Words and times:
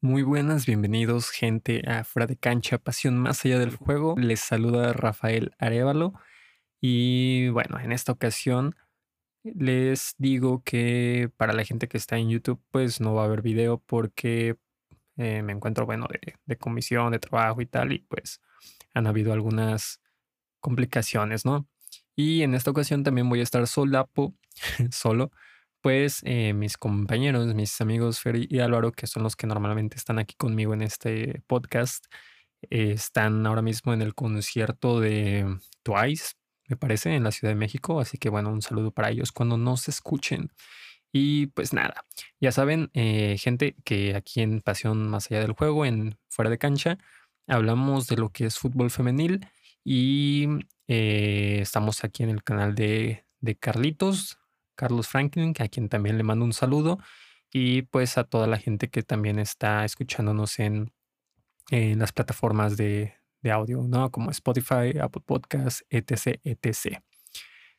Muy 0.00 0.22
buenas, 0.22 0.64
bienvenidos 0.64 1.30
gente 1.30 1.82
a 1.90 2.04
Fuera 2.04 2.28
de 2.28 2.36
Cancha, 2.36 2.78
Pasión 2.78 3.18
Más 3.18 3.44
Allá 3.44 3.58
del 3.58 3.74
Juego. 3.74 4.14
Les 4.16 4.38
saluda 4.38 4.92
Rafael 4.92 5.56
Arevalo 5.58 6.14
y 6.80 7.48
bueno, 7.48 7.80
en 7.80 7.90
esta 7.90 8.12
ocasión 8.12 8.76
les 9.42 10.14
digo 10.16 10.62
que 10.62 11.32
para 11.36 11.52
la 11.52 11.64
gente 11.64 11.88
que 11.88 11.96
está 11.96 12.16
en 12.16 12.30
YouTube 12.30 12.62
pues 12.70 13.00
no 13.00 13.12
va 13.12 13.22
a 13.22 13.24
haber 13.24 13.42
video 13.42 13.82
porque 13.84 14.56
eh, 15.16 15.42
me 15.42 15.52
encuentro 15.52 15.84
bueno 15.84 16.06
de, 16.08 16.36
de 16.46 16.56
comisión, 16.56 17.10
de 17.10 17.18
trabajo 17.18 17.60
y 17.60 17.66
tal 17.66 17.92
y 17.92 17.98
pues 17.98 18.40
han 18.94 19.08
habido 19.08 19.32
algunas 19.32 20.00
complicaciones, 20.60 21.44
¿no? 21.44 21.66
Y 22.14 22.42
en 22.42 22.54
esta 22.54 22.70
ocasión 22.70 23.02
también 23.02 23.28
voy 23.28 23.40
a 23.40 23.42
estar 23.42 23.66
solapo, 23.66 24.32
solo, 24.92 25.32
pues 25.80 26.20
eh, 26.24 26.52
mis 26.54 26.76
compañeros, 26.76 27.54
mis 27.54 27.80
amigos 27.80 28.20
Fer 28.20 28.36
y 28.52 28.60
Álvaro, 28.60 28.92
que 28.92 29.06
son 29.06 29.22
los 29.22 29.36
que 29.36 29.46
normalmente 29.46 29.96
están 29.96 30.18
aquí 30.18 30.34
conmigo 30.36 30.74
en 30.74 30.82
este 30.82 31.42
podcast, 31.46 32.06
eh, 32.70 32.92
están 32.92 33.46
ahora 33.46 33.62
mismo 33.62 33.92
en 33.92 34.02
el 34.02 34.14
concierto 34.14 35.00
de 35.00 35.46
Twice, 35.82 36.34
me 36.68 36.76
parece, 36.76 37.14
en 37.14 37.24
la 37.24 37.32
Ciudad 37.32 37.52
de 37.52 37.58
México. 37.58 38.00
Así 38.00 38.18
que 38.18 38.28
bueno, 38.28 38.50
un 38.50 38.62
saludo 38.62 38.90
para 38.90 39.10
ellos 39.10 39.32
cuando 39.32 39.56
nos 39.56 39.88
escuchen. 39.88 40.52
Y 41.12 41.46
pues 41.48 41.72
nada, 41.72 42.04
ya 42.40 42.52
saben, 42.52 42.90
eh, 42.94 43.36
gente, 43.38 43.76
que 43.84 44.14
aquí 44.14 44.42
en 44.42 44.60
Pasión 44.60 45.08
Más 45.08 45.30
Allá 45.30 45.40
del 45.40 45.52
Juego, 45.52 45.86
en 45.86 46.18
Fuera 46.28 46.50
de 46.50 46.58
Cancha, 46.58 46.98
hablamos 47.46 48.08
de 48.08 48.16
lo 48.16 48.30
que 48.30 48.46
es 48.46 48.58
fútbol 48.58 48.90
femenil 48.90 49.46
y 49.84 50.48
estamos 50.86 52.04
aquí 52.04 52.22
en 52.24 52.30
el 52.30 52.42
canal 52.42 52.74
de, 52.74 53.24
de 53.40 53.56
Carlitos, 53.56 54.38
Carlos 54.78 55.08
Franklin, 55.08 55.52
a 55.58 55.66
quien 55.66 55.88
también 55.88 56.16
le 56.16 56.22
mando 56.22 56.44
un 56.44 56.52
saludo, 56.52 57.00
y 57.52 57.82
pues 57.82 58.16
a 58.16 58.22
toda 58.24 58.46
la 58.46 58.58
gente 58.58 58.88
que 58.88 59.02
también 59.02 59.40
está 59.40 59.84
escuchándonos 59.84 60.60
en, 60.60 60.92
las 61.70 62.12
plataformas 62.12 62.76
de, 62.76 63.14
audio, 63.50 63.82
¿no? 63.82 64.10
Como 64.10 64.30
Spotify, 64.30 64.98
Apple 65.00 65.22
Podcasts, 65.24 65.84
etc., 65.90 66.40
etc. 66.44 67.02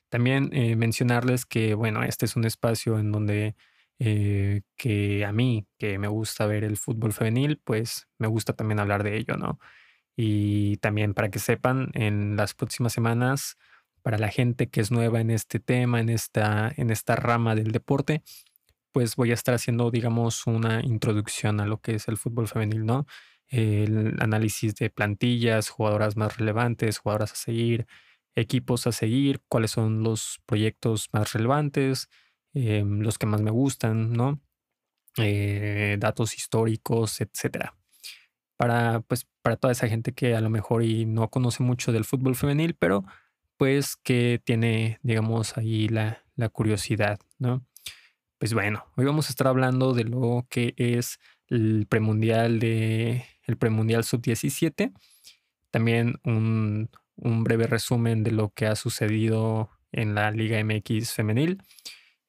También 0.09 0.49
eh, 0.51 0.75
mencionarles 0.75 1.45
que, 1.45 1.73
bueno, 1.73 2.03
este 2.03 2.25
es 2.25 2.35
un 2.35 2.45
espacio 2.45 2.99
en 2.99 3.11
donde 3.11 3.55
eh, 3.99 4.61
que 4.75 5.25
a 5.25 5.31
mí, 5.31 5.67
que 5.77 5.97
me 5.99 6.07
gusta 6.07 6.47
ver 6.47 6.63
el 6.63 6.77
fútbol 6.77 7.13
femenil, 7.13 7.61
pues 7.63 8.07
me 8.17 8.27
gusta 8.27 8.53
también 8.53 8.79
hablar 8.79 9.03
de 9.03 9.17
ello, 9.17 9.37
¿no? 9.37 9.59
Y 10.15 10.77
también 10.77 11.13
para 11.13 11.29
que 11.29 11.39
sepan, 11.39 11.91
en 11.93 12.35
las 12.35 12.53
próximas 12.53 12.93
semanas 12.93 13.57
para 14.01 14.17
la 14.17 14.29
gente 14.29 14.69
que 14.69 14.81
es 14.81 14.91
nueva 14.91 15.21
en 15.21 15.31
este 15.31 15.59
tema, 15.59 15.99
en 15.99 16.09
esta, 16.09 16.71
en 16.75 16.89
esta 16.89 17.15
rama 17.15 17.55
del 17.55 17.71
deporte, 17.71 18.23
pues 18.91 19.15
voy 19.15 19.31
a 19.31 19.35
estar 19.35 19.55
haciendo, 19.55 19.91
digamos, 19.91 20.47
una 20.47 20.81
introducción 20.83 21.59
a 21.59 21.65
lo 21.65 21.79
que 21.81 21.95
es 21.95 22.07
el 22.07 22.17
fútbol 22.17 22.47
femenil, 22.47 22.85
¿no? 22.85 23.05
El 23.47 24.15
análisis 24.19 24.75
de 24.75 24.89
plantillas, 24.89 25.69
jugadoras 25.69 26.17
más 26.17 26.37
relevantes, 26.37 26.99
jugadoras 26.99 27.33
a 27.33 27.35
seguir, 27.35 27.87
equipos 28.35 28.87
a 28.87 28.91
seguir, 28.91 29.41
cuáles 29.47 29.71
son 29.71 30.03
los 30.03 30.41
proyectos 30.45 31.09
más 31.13 31.33
relevantes, 31.33 32.09
em, 32.53 33.01
los 33.01 33.17
que 33.17 33.25
más 33.27 33.41
me 33.41 33.51
gustan, 33.51 34.13
¿no? 34.13 34.41
Eh, 35.17 35.97
datos 35.99 36.35
históricos, 36.35 37.21
etcétera. 37.21 37.75
Para, 38.57 39.01
pues, 39.01 39.27
para 39.41 39.57
toda 39.57 39.71
esa 39.73 39.87
gente 39.87 40.13
que 40.13 40.35
a 40.35 40.41
lo 40.41 40.49
mejor 40.49 40.83
y 40.83 41.05
no 41.05 41.29
conoce 41.29 41.63
mucho 41.63 41.91
del 41.91 42.05
fútbol 42.05 42.35
femenil, 42.35 42.75
pero 42.75 43.05
pues 43.59 43.97
que 43.97 44.41
tiene, 44.41 44.99
digamos, 45.03 45.57
ahí 45.57 45.89
la, 45.89 46.23
curiosidad, 46.53 47.19
¿no? 47.39 47.65
Pues 48.37 48.53
bueno, 48.53 48.85
hoy 48.95 49.03
vamos 49.03 49.27
a 49.27 49.31
estar 49.31 49.47
hablando 49.47 49.93
de 49.93 50.05
lo 50.05 50.47
que 50.49 50.73
es 50.77 51.19
el 51.47 51.85
premundial 51.89 52.59
de 52.59 53.25
el 53.43 53.57
premundial 53.57 54.05
sub-17. 54.05 54.93
También 55.71 56.21
un, 56.23 56.89
un, 57.17 57.43
breve 57.43 57.67
resumen 57.67 58.23
de 58.23 58.31
lo 58.31 58.53
que 58.53 58.65
ha 58.65 58.77
sucedido 58.77 59.69
en 59.91 60.15
la 60.15 60.31
Liga 60.31 60.63
MX 60.63 61.11
femenil. 61.11 61.61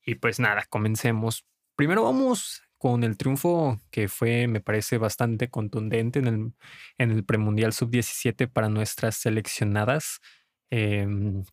Y 0.05 0.16
pues 0.16 0.41
nada, 0.41 0.65
comencemos. 0.69 1.47
Primero 1.76 2.03
vamos 2.03 2.65
con 2.76 3.05
el 3.05 3.16
triunfo 3.16 3.81
que 3.93 4.09
fue, 4.09 4.49
me 4.49 4.60
parece, 4.60 4.99
bastante 4.99 5.49
contundente 5.49 6.19
en 6.19 6.26
el, 6.26 6.53
en 6.99 7.12
el 7.12 7.25
premundial 7.25 7.72
sub-17 7.72 8.50
para 8.50 8.69
nuestras 8.69 9.15
seleccionadas. 9.15 10.21
Em, 10.70 11.44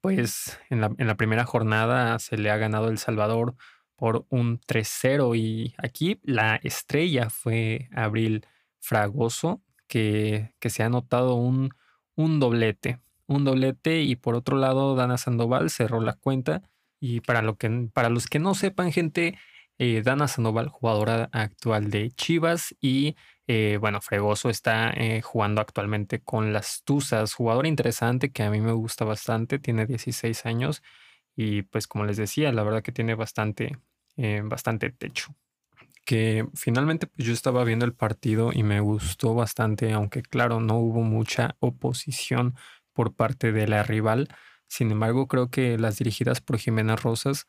pues 0.00 0.58
en 0.70 0.80
la, 0.80 1.14
primera 1.16 1.44
jornada 1.44 2.18
se 2.18 2.38
le 2.38 2.50
ha 2.50 2.56
ganado 2.56 2.88
El 2.88 2.98
Salvador 2.98 3.56
por 3.96 4.26
un 4.30 4.60
3-0 4.60 5.36
y 5.36 5.74
aquí 5.78 6.20
la 6.22 6.56
estrella 6.56 7.30
fue 7.30 7.88
Abril 7.92 8.46
Fragoso, 8.78 9.60
que, 9.88 10.54
que 10.60 10.70
se 10.70 10.82
ha 10.82 10.86
anotado 10.86 11.34
un, 11.34 11.70
un 12.14 12.38
doblete, 12.40 13.00
un 13.26 13.44
doblete 13.44 14.02
y 14.02 14.16
por 14.16 14.34
otro 14.34 14.56
lado 14.56 14.94
Dana 14.94 15.18
Sandoval 15.18 15.70
cerró 15.70 16.00
la 16.00 16.14
cuenta 16.14 16.62
y 17.00 17.20
para, 17.20 17.42
lo 17.42 17.56
que, 17.56 17.88
para 17.92 18.08
los 18.08 18.26
que 18.26 18.38
no 18.38 18.54
sepan 18.54 18.92
gente, 18.92 19.38
eh, 19.78 20.02
Dana 20.02 20.28
Sandoval, 20.28 20.68
jugadora 20.68 21.28
actual 21.32 21.90
de 21.90 22.10
Chivas 22.10 22.74
y 22.80 23.16
eh, 23.50 23.78
bueno, 23.80 24.02
Fregoso 24.02 24.50
está 24.50 24.90
eh, 24.90 25.22
jugando 25.22 25.62
actualmente 25.62 26.20
con 26.20 26.52
las 26.52 26.82
Tuzas, 26.84 27.32
jugador 27.32 27.66
interesante 27.66 28.30
que 28.30 28.42
a 28.42 28.50
mí 28.50 28.60
me 28.60 28.72
gusta 28.72 29.06
bastante, 29.06 29.58
tiene 29.58 29.86
16 29.86 30.44
años 30.44 30.82
y 31.34 31.62
pues 31.62 31.86
como 31.86 32.04
les 32.04 32.18
decía, 32.18 32.52
la 32.52 32.62
verdad 32.62 32.82
que 32.82 32.92
tiene 32.92 33.14
bastante, 33.14 33.78
eh, 34.16 34.42
bastante 34.44 34.90
techo. 34.90 35.34
Que 36.04 36.46
finalmente 36.54 37.06
pues 37.06 37.26
yo 37.26 37.32
estaba 37.34 37.64
viendo 37.64 37.84
el 37.86 37.94
partido 37.94 38.50
y 38.52 38.62
me 38.64 38.80
gustó 38.80 39.34
bastante, 39.34 39.92
aunque 39.92 40.22
claro, 40.22 40.60
no 40.60 40.78
hubo 40.78 41.02
mucha 41.02 41.56
oposición 41.60 42.54
por 42.92 43.14
parte 43.14 43.52
de 43.52 43.66
la 43.68 43.82
rival. 43.82 44.28
Sin 44.68 44.90
embargo, 44.90 45.28
creo 45.28 45.50
que 45.50 45.78
las 45.78 45.98
dirigidas 45.98 46.40
por 46.40 46.58
Jimena 46.58 46.96
Rosas 46.96 47.46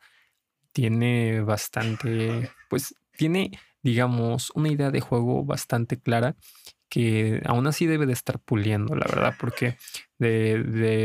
tiene 0.72 1.40
bastante, 1.40 2.50
pues 2.68 2.94
tiene 3.16 3.52
digamos, 3.82 4.50
una 4.54 4.68
idea 4.68 4.90
de 4.90 5.00
juego 5.00 5.44
bastante 5.44 5.98
clara 5.98 6.36
que 6.88 7.40
aún 7.46 7.66
así 7.66 7.86
debe 7.86 8.06
de 8.06 8.12
estar 8.12 8.40
puliendo, 8.40 8.96
la 8.96 9.06
verdad, 9.06 9.34
porque 9.38 9.76
de, 10.18 10.62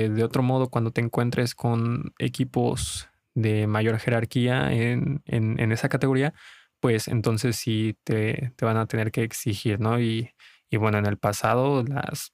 de, 0.10 0.24
otro 0.24 0.42
modo, 0.42 0.70
cuando 0.70 0.92
te 0.92 1.02
encuentres 1.02 1.54
con 1.54 2.14
equipos 2.18 3.08
de 3.36 3.68
mayor 3.68 4.00
jerarquía 4.00 4.74
en, 4.74 5.22
en, 5.26 5.72
esa 5.72 5.88
categoría, 5.88 6.34
pues 6.80 7.08
entonces 7.08 7.56
sí 7.58 7.98
te, 8.04 8.52
te, 8.56 8.66
van 8.66 8.78
a 8.78 8.88
tener 8.88 9.12
que 9.12 9.24
exigir, 9.24 9.80
¿no? 9.80 10.00
Y, 10.00 10.32
y 10.72 10.78
bueno, 10.78 10.98
en 10.98 11.06
el 11.06 11.18
pasado, 11.18 11.84
las 11.84 12.34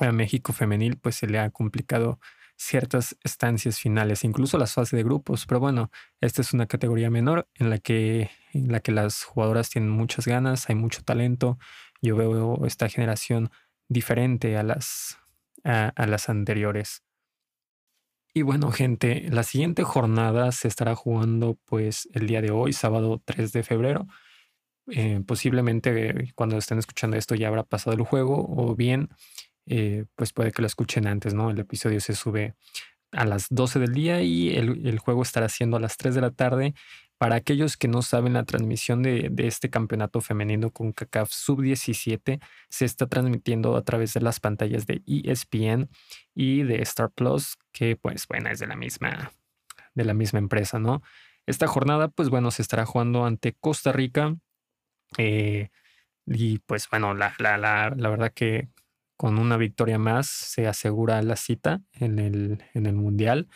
a 0.00 0.10
México 0.10 0.52
femenil, 0.52 0.96
pues 0.96 1.16
se 1.16 1.26
le 1.26 1.38
ha 1.38 1.50
complicado 1.50 2.18
ciertas 2.56 3.16
estancias 3.22 3.78
finales, 3.78 4.24
incluso 4.24 4.58
las 4.58 4.72
fases 4.74 4.96
de 4.96 5.02
grupos. 5.02 5.46
Pero 5.46 5.60
bueno, 5.60 5.90
esta 6.20 6.42
es 6.42 6.52
una 6.52 6.66
categoría 6.66 7.10
menor 7.10 7.48
en 7.54 7.70
la 7.70 7.78
que, 7.78 8.30
en 8.52 8.72
la 8.72 8.80
que 8.80 8.92
las 8.92 9.24
jugadoras 9.24 9.70
tienen 9.70 9.90
muchas 9.90 10.26
ganas, 10.26 10.68
hay 10.68 10.76
mucho 10.76 11.02
talento. 11.02 11.58
Yo 12.02 12.16
veo 12.16 12.64
esta 12.66 12.88
generación 12.88 13.50
diferente 13.88 14.56
a 14.56 14.62
las, 14.62 15.18
a, 15.64 16.06
las 16.06 16.28
anteriores. 16.28 17.02
Y 18.32 18.42
bueno, 18.42 18.72
gente, 18.72 19.28
la 19.30 19.44
siguiente 19.44 19.84
jornada 19.84 20.50
se 20.50 20.66
estará 20.68 20.94
jugando 20.96 21.56
pues 21.64 22.08
el 22.14 22.26
día 22.26 22.42
de 22.42 22.50
hoy, 22.50 22.72
sábado 22.72 23.22
3 23.24 23.52
de 23.52 23.62
febrero. 23.62 24.06
Eh, 24.88 25.22
posiblemente 25.26 26.32
cuando 26.34 26.58
estén 26.58 26.78
escuchando 26.78 27.16
esto 27.16 27.34
ya 27.34 27.48
habrá 27.48 27.62
pasado 27.62 27.96
el 27.96 28.02
juego 28.02 28.44
o 28.46 28.76
bien 28.76 29.08
eh, 29.66 30.04
pues 30.14 30.32
puede 30.32 30.52
que 30.52 30.62
lo 30.62 30.66
escuchen 30.66 31.06
antes, 31.06 31.34
¿no? 31.34 31.50
El 31.50 31.58
episodio 31.58 32.00
se 32.00 32.14
sube 32.14 32.54
a 33.12 33.24
las 33.24 33.46
12 33.50 33.78
del 33.78 33.92
día 33.92 34.22
y 34.22 34.54
el, 34.56 34.98
juego 34.98 35.22
estará 35.22 35.48
siendo 35.48 35.76
a 35.76 35.80
las 35.80 35.96
3 35.96 36.14
de 36.14 36.20
la 36.20 36.30
tarde. 36.30 36.74
Para 37.16 37.36
aquellos 37.36 37.76
que 37.76 37.88
no 37.88 38.02
saben, 38.02 38.32
la 38.32 38.44
transmisión 38.44 39.02
de, 39.02 39.32
este 39.38 39.70
campeonato 39.70 40.20
femenino 40.20 40.70
con 40.70 40.92
CACAF 40.92 41.30
Sub-17 41.30 42.40
se 42.68 42.84
está 42.84 43.06
transmitiendo 43.06 43.76
a 43.76 43.82
través 43.82 44.14
de 44.14 44.20
las 44.20 44.40
pantallas 44.40 44.86
de 44.86 45.02
ESPN 45.06 45.88
y 46.34 46.64
de 46.64 46.82
Star 46.82 47.10
Plus, 47.10 47.56
que 47.72 47.96
pues 47.96 48.26
bueno, 48.26 48.50
es 48.50 48.58
de 48.58 48.66
la 48.66 48.76
misma, 48.76 49.32
de 49.94 50.04
la 50.04 50.12
misma 50.12 50.40
empresa, 50.40 50.78
¿no? 50.78 51.02
Esta 51.46 51.66
jornada, 51.66 52.08
pues 52.08 52.30
bueno, 52.30 52.50
se 52.50 52.62
estará 52.62 52.84
jugando 52.84 53.24
ante 53.24 53.52
Costa 53.54 53.92
Rica. 53.92 54.34
Eh, 55.18 55.68
y 56.26 56.58
pues 56.60 56.88
bueno, 56.90 57.14
la, 57.14 57.34
la, 57.38 57.58
la, 57.58 57.90
la 57.96 58.08
verdad 58.08 58.32
que 58.34 58.68
con 59.16 59.38
una 59.38 59.56
victoria 59.56 59.98
más 59.98 60.28
se 60.28 60.66
asegura 60.66 61.22
la 61.22 61.36
cita 61.36 61.82
en 61.92 62.18
el, 62.18 62.64
en 62.74 62.86
el 62.86 62.94
Mundial. 62.94 63.48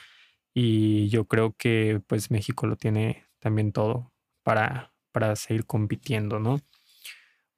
Y 0.55 1.09
yo 1.09 1.27
creo 1.27 1.55
que 1.57 2.01
pues 2.07 2.31
México 2.31 2.67
lo 2.67 2.77
tiene 2.77 3.27
también 3.39 3.73
todo 3.73 4.13
para, 4.43 4.93
para 5.13 5.37
seguir 5.37 5.67
compitiendo, 5.67 6.41
¿no? 6.41 6.61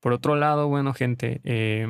Por 0.01 0.13
otro 0.13 0.35
lado, 0.35 0.69
bueno, 0.69 0.95
gente, 0.95 1.41
eh, 1.45 1.87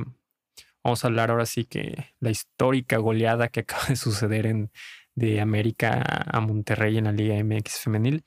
vamos 0.82 1.04
a 1.04 1.08
hablar 1.08 1.30
ahora 1.30 1.46
sí 1.46 1.64
que 1.64 2.14
la 2.20 2.30
histórica 2.30 2.98
goleada 2.98 3.48
que 3.48 3.60
acaba 3.60 3.86
de 3.88 3.96
suceder 3.96 4.46
en, 4.46 4.70
de 5.14 5.40
América 5.40 6.02
a 6.26 6.40
Monterrey 6.40 6.98
en 6.98 7.04
la 7.04 7.12
Liga 7.12 7.42
MX 7.42 7.78
femenil, 7.78 8.24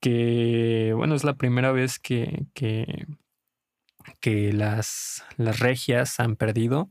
que 0.00 0.92
bueno, 0.96 1.14
es 1.14 1.24
la 1.24 1.34
primera 1.36 1.72
vez 1.72 1.98
que, 1.98 2.46
que, 2.54 3.06
que 4.20 4.52
las, 4.52 5.24
las 5.36 5.60
regias 5.60 6.20
han 6.20 6.36
perdido 6.36 6.88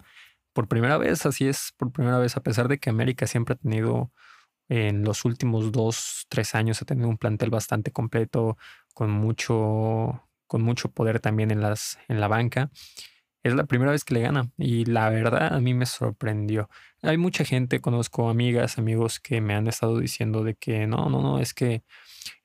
por 0.53 0.67
primera 0.67 0.97
vez, 0.97 1.25
así 1.25 1.47
es, 1.47 1.73
por 1.77 1.91
primera 1.91 2.19
vez, 2.19 2.37
a 2.37 2.43
pesar 2.43 2.67
de 2.67 2.77
que 2.79 2.89
América 2.89 3.27
siempre 3.27 3.53
ha 3.55 3.57
tenido 3.57 4.11
en 4.69 5.03
los 5.03 5.25
últimos 5.25 5.71
dos, 5.71 6.25
tres 6.29 6.55
años 6.55 6.81
ha 6.81 6.85
tenido 6.85 7.09
un 7.09 7.17
plantel 7.17 7.49
bastante 7.49 7.91
completo, 7.91 8.57
con 8.93 9.11
mucho, 9.11 10.27
con 10.47 10.61
mucho 10.61 10.91
poder 10.91 11.19
también 11.19 11.51
en, 11.51 11.61
las, 11.61 11.99
en 12.07 12.19
la 12.19 12.27
banca. 12.27 12.71
Es 13.43 13.53
la 13.53 13.65
primera 13.65 13.91
vez 13.91 14.05
que 14.05 14.13
le 14.13 14.21
gana 14.21 14.51
y 14.57 14.85
la 14.85 15.09
verdad 15.09 15.53
a 15.53 15.59
mí 15.59 15.73
me 15.73 15.85
sorprendió. 15.85 16.69
Hay 17.01 17.17
mucha 17.17 17.43
gente, 17.43 17.81
conozco 17.81 18.29
amigas, 18.29 18.77
amigos 18.77 19.19
que 19.19 19.41
me 19.41 19.53
han 19.53 19.67
estado 19.67 19.99
diciendo 19.99 20.43
de 20.43 20.55
que 20.55 20.87
no, 20.87 21.09
no, 21.09 21.21
no, 21.21 21.39
es 21.39 21.53
que 21.53 21.83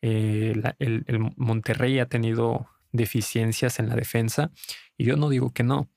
eh, 0.02 0.60
el, 0.78 1.04
el 1.06 1.32
Monterrey 1.36 2.00
ha 2.00 2.06
tenido 2.06 2.68
deficiencias 2.90 3.78
en 3.78 3.88
la 3.88 3.94
defensa 3.94 4.50
y 4.96 5.04
yo 5.04 5.16
no 5.16 5.28
digo 5.28 5.52
que 5.52 5.62
no, 5.62 5.88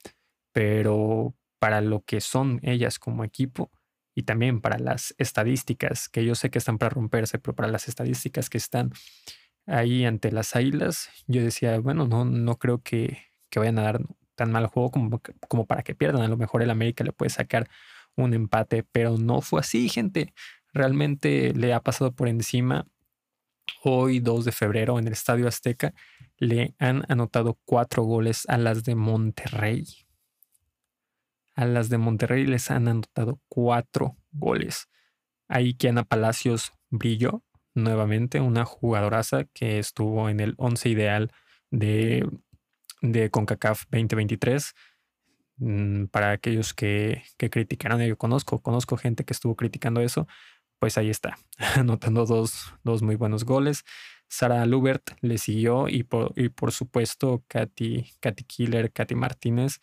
pero 0.54 1.34
para 1.62 1.80
lo 1.82 2.02
que 2.02 2.22
son 2.22 2.60
ellas 2.64 2.98
como 2.98 3.24
equipo 3.24 3.70
y 4.16 4.24
también 4.24 4.62
para 4.62 4.80
las 4.80 5.14
estadísticas, 5.20 6.10
que 6.10 6.26
yo 6.26 6.34
sé 6.34 6.50
que 6.50 6.58
están 6.58 6.80
para 6.80 6.90
romperse, 6.90 7.38
pero 7.38 7.56
para 7.56 7.70
las 7.70 7.88
estadísticas 7.88 8.50
que 8.50 8.58
están 8.58 8.92
ahí 9.68 10.04
ante 10.04 10.32
las 10.32 10.56
águilas, 10.56 11.10
yo 11.28 11.44
decía, 11.44 11.78
bueno, 11.80 12.08
no, 12.08 12.26
no 12.26 12.58
creo 12.58 12.82
que, 12.82 13.20
que 13.52 13.60
vayan 13.60 13.78
a 13.78 13.84
dar 13.84 14.02
tan 14.34 14.52
mal 14.52 14.66
juego 14.66 14.90
como, 14.90 15.22
como 15.48 15.68
para 15.68 15.84
que 15.84 15.94
pierdan. 15.94 16.24
A 16.24 16.28
lo 16.28 16.36
mejor 16.36 16.64
el 16.64 16.72
América 16.72 17.04
le 17.04 17.14
puede 17.14 17.30
sacar 17.30 17.70
un 18.16 18.34
empate, 18.34 18.82
pero 18.82 19.20
no 19.20 19.42
fue 19.42 19.60
así, 19.60 19.88
gente. 19.88 20.34
Realmente 20.74 21.54
le 21.54 21.76
ha 21.76 21.82
pasado 21.82 22.12
por 22.12 22.28
encima. 22.28 22.88
Hoy, 23.84 24.20
2 24.20 24.46
de 24.46 24.52
febrero, 24.52 24.98
en 24.98 25.06
el 25.06 25.14
Estadio 25.14 25.48
Azteca, 25.48 25.94
le 26.38 26.74
han 26.80 27.04
anotado 27.08 27.60
cuatro 27.66 28.02
goles 28.02 28.46
a 28.50 28.58
las 28.58 28.84
de 28.84 28.96
Monterrey. 28.96 29.86
A 31.56 31.66
las 31.66 31.90
de 31.90 31.98
Monterrey 31.98 32.46
les 32.46 32.72
han 32.72 32.88
anotado 32.88 33.40
cuatro 33.48 34.18
goles. 34.32 34.88
Ahí 35.48 35.74
Kiana 35.74 36.04
Palacios 36.04 36.74
brilló 36.90 37.44
nuevamente, 37.74 38.40
una 38.40 38.66
jugadoraza 38.66 39.46
que 39.54 39.80
estuvo 39.80 40.30
en 40.30 40.40
el 40.40 40.56
once 40.58 40.90
ideal 40.90 41.32
de, 41.70 42.28
de 43.02 43.30
CONCACAF 43.30 43.84
2023. 43.92 44.74
Mm, 45.58 46.06
para 46.06 46.32
aquellos 46.32 46.74
que, 46.74 47.24
que 47.38 47.50
criticaron, 47.50 48.02
yo 48.02 48.18
conozco, 48.18 48.62
conozco 48.62 48.98
gente 48.98 49.26
que 49.26 49.34
estuvo 49.34 49.56
criticando 49.56 50.02
eso, 50.02 50.28
pues 50.80 50.98
ahí 50.98 51.10
está, 51.10 51.38
anotando 51.76 52.26
dos, 52.26 52.74
dos 52.84 53.02
muy 53.04 53.16
buenos 53.16 53.46
goles. 53.46 53.84
Sara 54.28 54.66
Lubert 54.66 55.12
le 55.22 55.38
siguió 55.38 55.90
y 55.90 56.04
por, 56.04 56.34
y 56.36 56.50
por 56.50 56.72
supuesto 56.72 57.44
Katy, 57.48 58.14
Katy 58.22 58.44
Killer, 58.46 58.92
Katy 58.92 59.14
Martínez 59.14 59.80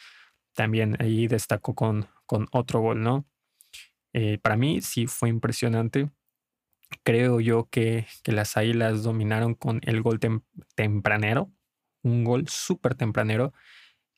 también 0.59 0.97
ahí 0.99 1.29
destacó 1.29 1.77
con, 1.77 2.09
con 2.27 2.49
otro 2.51 2.81
gol, 2.81 3.01
¿no? 3.01 3.25
Eh, 4.13 4.39
para 4.43 4.57
mí 4.57 4.81
sí 4.81 5.07
fue 5.07 5.29
impresionante. 5.29 6.11
Creo 7.05 7.39
yo 7.39 7.69
que, 7.71 8.09
que 8.25 8.33
las 8.33 8.57
Águilas 8.57 9.05
dominaron 9.05 9.55
con 9.55 9.81
el 9.85 10.03
gol 10.03 10.19
tempranero, 10.75 11.53
un 12.03 12.25
gol 12.25 12.49
súper 12.49 12.97
tempranero 12.97 13.53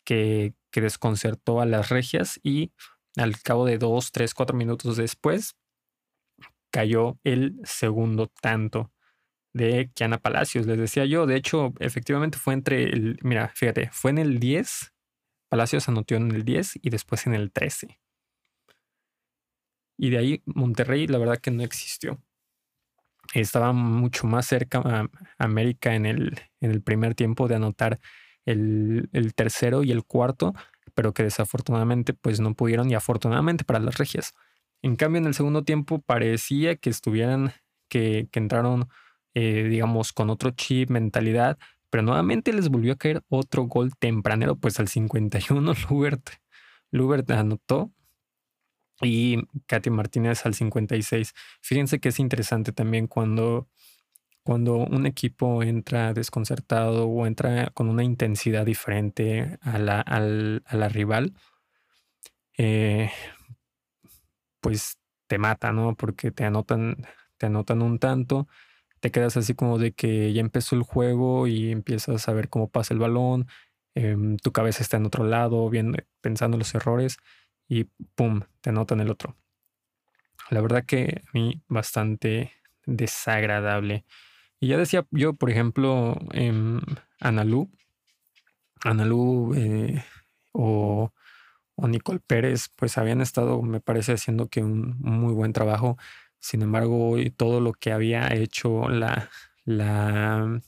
que, 0.07 0.55
que 0.71 0.81
desconcertó 0.81 1.61
a 1.61 1.67
las 1.67 1.91
regias 1.91 2.41
y 2.43 2.73
al 3.17 3.39
cabo 3.43 3.67
de 3.67 3.77
dos, 3.77 4.11
tres, 4.11 4.33
cuatro 4.33 4.57
minutos 4.57 4.97
después 4.97 5.59
cayó 6.71 7.19
el 7.23 7.61
segundo 7.65 8.29
tanto 8.41 8.91
de 9.53 9.91
Kiana 9.93 10.17
Palacios. 10.17 10.65
Les 10.65 10.79
decía 10.79 11.05
yo, 11.05 11.27
de 11.27 11.37
hecho, 11.37 11.75
efectivamente 11.81 12.39
fue 12.39 12.55
entre 12.55 12.85
el, 12.85 13.19
mira, 13.23 13.53
fíjate, 13.55 13.91
fue 13.93 14.13
en 14.13 14.19
el 14.19 14.41
10 14.41 14.95
Palacios 15.51 15.89
anotó 15.89 16.15
en 16.15 16.31
el 16.31 16.45
10 16.45 16.79
y 16.81 16.91
después 16.91 17.27
en 17.27 17.35
el 17.35 17.51
13. 17.51 17.99
Y 19.99 20.11
de 20.11 20.19
ahí 20.19 20.43
Monterrey, 20.47 21.09
la 21.09 21.19
verdad 21.19 21.39
que 21.39 21.51
no 21.51 21.65
existió. 21.65 22.23
Estaba 23.35 23.73
mucho 23.73 24.27
más 24.29 24.47
cerca 24.47 24.79
a 24.79 25.09
América 25.39 25.95
en 25.95 26.07
el, 26.07 26.41
en 26.61 26.71
el 26.71 26.83
primer 26.83 27.17
tiempo 27.17 27.49
de 27.49 27.57
anotar 27.57 27.99
el, 28.47 29.11
el, 29.13 29.35
tercero 29.35 29.83
y 29.83 29.91
el 29.91 30.05
cuarto, 30.05 30.55
pero 30.95 31.13
que 31.13 31.25
desafortunadamente 31.25 32.15
pues 32.15 32.41
no 32.41 32.55
pudieron 32.55 32.89
y 32.89 32.95
afortunadamente 32.95 33.65
para 33.65 33.81
las 33.81 33.99
regias. 33.99 34.33
En 34.83 34.97
cambio, 34.97 35.21
en 35.21 35.27
el 35.27 35.35
segundo 35.35 35.65
tiempo 35.65 36.01
parecía 36.01 36.77
que 36.77 36.91
estuvieran, 36.91 37.53
que, 37.89 38.29
que 38.31 38.39
entraron, 38.39 38.89
eh, 39.35 39.65
digamos, 39.65 40.13
con 40.13 40.31
otro 40.31 40.53
chip, 40.53 40.91
mentalidad, 40.91 41.59
pero 41.91 42.03
nuevamente 42.03 42.53
les 42.53 42.69
volvió 42.69 42.93
a 42.95 42.97
caer 42.97 43.23
otro 43.29 43.65
gol 43.65 43.95
tempranero, 43.97 44.57
pues 44.57 44.79
al 44.81 44.89
51 44.89 45.75
Lubert, 46.93 47.31
anotó 47.31 47.93
y 49.03 49.39
Katy 49.67 49.91
Martínez 49.91 50.47
al 50.47 50.55
56. 50.55 51.35
Fíjense 51.61 52.01
que 52.01 52.11
es 52.11 52.19
interesante 52.21 52.73
también 52.73 53.07
cuando, 53.07 53.69
cuando 54.43 54.77
un 54.77 55.07
equipo 55.07 55.63
entra 55.63 56.13
desconcertado 56.13 57.07
o 57.09 57.27
entra 57.27 57.71
con 57.71 57.89
una 57.89 58.05
intensidad 58.05 58.67
diferente 58.67 59.59
a 59.63 59.79
la, 59.79 60.01
a 60.01 60.21
la 60.77 60.89
rival, 60.89 61.35
eh, 62.59 63.11
pues 64.61 64.99
te 65.27 65.39
mata, 65.39 65.73
¿no? 65.73 65.95
Porque 65.97 66.31
te 66.31 66.45
anotan, 66.45 67.07
te 67.39 67.47
anotan 67.47 67.83
un 67.83 67.99
tanto 67.99 68.49
te 69.01 69.11
quedas 69.11 69.37
así 69.37 69.55
como 69.55 69.79
de 69.79 69.93
que 69.93 70.33
ya 70.33 70.41
empezó 70.41 70.77
el 70.77 70.83
juego 70.83 71.47
y 71.47 71.71
empiezas 71.71 72.29
a 72.29 72.33
ver 72.33 72.49
cómo 72.49 72.71
pasa 72.71 72.95
el 72.95 73.01
balón, 73.01 73.49
em, 73.95 74.37
tu 74.37 74.53
cabeza 74.53 74.83
está 74.83 74.99
en 74.99 75.07
otro 75.07 75.25
lado, 75.25 75.69
viendo, 75.71 75.99
pensando 76.21 76.59
los 76.59 76.75
errores 76.75 77.19
y 77.69 77.85
¡pum! 78.15 78.43
te 78.61 78.71
anotan 78.71 79.01
el 79.01 79.11
otro. 79.11 79.37
La 80.51 80.61
verdad 80.61 80.85
que 80.85 81.23
a 81.27 81.31
mí 81.33 81.63
bastante 81.69 82.53
desagradable. 82.87 84.05
Y 84.61 84.69
ya 84.69 84.77
decía 84.77 85.07
yo, 85.11 85.35
por 85.35 85.51
ejemplo, 85.51 86.19
en 86.33 86.81
Analú, 87.21 87.71
Analú 88.83 89.55
eh, 89.55 90.05
o, 90.53 91.13
o 91.77 91.89
Nicole 91.89 92.21
Pérez, 92.21 92.69
pues 92.77 92.99
habían 92.99 93.21
estado, 93.21 93.63
me 93.63 93.81
parece, 93.81 94.13
haciendo 94.13 94.49
que 94.49 94.63
un 94.63 94.97
muy 95.01 95.33
buen 95.33 95.53
trabajo 95.53 95.97
sin 96.41 96.63
embargo, 96.63 97.11
hoy 97.11 97.31
todo 97.31 97.61
lo 97.61 97.73
que 97.75 97.93
había 97.93 98.29
hecho 98.35 98.89
la, 98.89 99.31
la, 99.65 100.61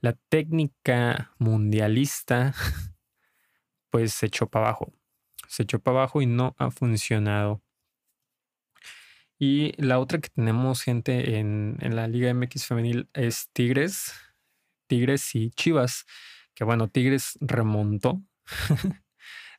la 0.00 0.12
técnica 0.30 1.34
mundialista, 1.38 2.54
pues 3.90 4.14
se 4.14 4.26
echó 4.26 4.48
para 4.48 4.66
abajo. 4.66 4.92
Se 5.48 5.62
echó 5.64 5.78
para 5.78 5.98
abajo 5.98 6.22
y 6.22 6.26
no 6.26 6.56
ha 6.58 6.70
funcionado. 6.70 7.62
Y 9.38 9.72
la 9.80 9.98
otra 9.98 10.18
que 10.18 10.30
tenemos, 10.30 10.82
gente, 10.82 11.38
en, 11.38 11.76
en, 11.80 11.94
la 11.94 12.08
Liga 12.08 12.32
MX 12.32 12.66
femenil 12.66 13.10
es 13.12 13.50
Tigres. 13.52 14.12
Tigres 14.86 15.34
y 15.34 15.50
Chivas. 15.50 16.06
Que 16.54 16.64
bueno, 16.64 16.88
Tigres 16.88 17.38
remontó. 17.40 18.22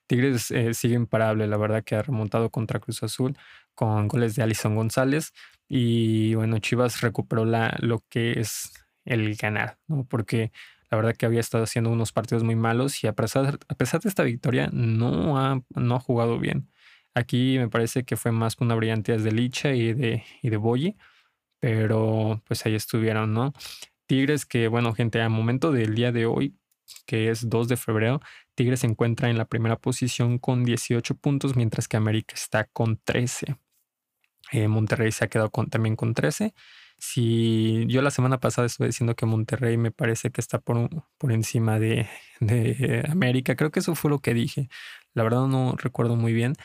Tigres 0.07 0.51
eh, 0.51 0.73
sigue 0.73 0.95
imparable, 0.95 1.47
la 1.47 1.57
verdad 1.57 1.83
que 1.83 1.95
ha 1.95 2.01
remontado 2.01 2.49
contra 2.49 2.79
Cruz 2.79 3.03
Azul 3.03 3.37
con 3.75 4.07
goles 4.07 4.35
de 4.35 4.43
Alison 4.43 4.75
González. 4.75 5.33
Y 5.67 6.33
bueno, 6.35 6.59
Chivas 6.59 7.01
recuperó 7.01 7.45
la, 7.45 7.77
lo 7.81 8.03
que 8.09 8.39
es 8.39 8.71
el 9.05 9.35
ganar, 9.35 9.77
¿no? 9.87 10.05
Porque 10.05 10.51
la 10.89 10.97
verdad 10.97 11.15
que 11.15 11.25
había 11.25 11.41
estado 11.41 11.65
haciendo 11.65 11.89
unos 11.91 12.11
partidos 12.13 12.43
muy 12.43 12.55
malos 12.55 13.03
y 13.03 13.07
a 13.07 13.13
pesar, 13.13 13.59
de 13.59 14.09
esta 14.09 14.23
victoria 14.23 14.69
no 14.71 15.37
ha, 15.37 15.61
no 15.75 15.95
ha 15.95 15.99
jugado 15.99 16.39
bien. 16.39 16.69
Aquí 17.13 17.57
me 17.57 17.67
parece 17.67 18.03
que 18.05 18.15
fue 18.15 18.31
más 18.31 18.55
que 18.55 18.63
una 18.63 18.75
brillantez 18.75 19.23
de 19.23 19.31
Licha 19.31 19.73
y 19.73 19.93
de, 19.93 20.23
y 20.41 20.49
de 20.49 20.57
Boyi, 20.57 20.97
pero 21.59 22.41
pues 22.45 22.65
ahí 22.65 22.75
estuvieron, 22.75 23.33
¿no? 23.33 23.53
Tigres 24.05 24.45
que, 24.45 24.67
bueno, 24.69 24.93
gente, 24.93 25.21
a 25.21 25.29
momento 25.29 25.71
del 25.71 25.95
día 25.95 26.11
de 26.11 26.25
hoy, 26.25 26.55
que 27.05 27.29
es 27.29 27.49
2 27.49 27.67
de 27.67 27.77
febrero, 27.77 28.21
Tigres 28.55 28.81
se 28.81 28.87
encuentra 28.87 29.29
en 29.29 29.37
la 29.37 29.45
primera 29.45 29.77
posición 29.77 30.39
con 30.39 30.63
18 30.63 31.15
puntos, 31.15 31.55
mientras 31.55 31.87
que 31.87 31.97
América 31.97 32.35
está 32.35 32.65
con 32.65 32.97
13. 33.03 33.57
Eh, 34.51 34.67
Monterrey 34.67 35.11
se 35.11 35.25
ha 35.25 35.27
quedado 35.27 35.51
con, 35.51 35.69
también 35.69 35.95
con 35.95 36.13
13. 36.13 36.53
Si 36.97 37.85
yo 37.87 38.01
la 38.01 38.11
semana 38.11 38.39
pasada 38.39 38.65
estuve 38.65 38.87
diciendo 38.87 39.15
que 39.15 39.25
Monterrey 39.25 39.77
me 39.77 39.91
parece 39.91 40.31
que 40.31 40.41
está 40.41 40.59
por, 40.59 40.89
por 41.17 41.31
encima 41.31 41.79
de, 41.79 42.07
América, 43.09 43.55
creo 43.55 43.71
que 43.71 43.79
eso 43.79 43.95
fue 43.95 44.09
lo 44.09 44.19
que 44.19 44.33
dije. 44.33 44.69
La 45.13 45.23
verdad 45.23 45.47
no 45.47 45.75
recuerdo 45.77 46.15
muy 46.15 46.33
bien. 46.33 46.55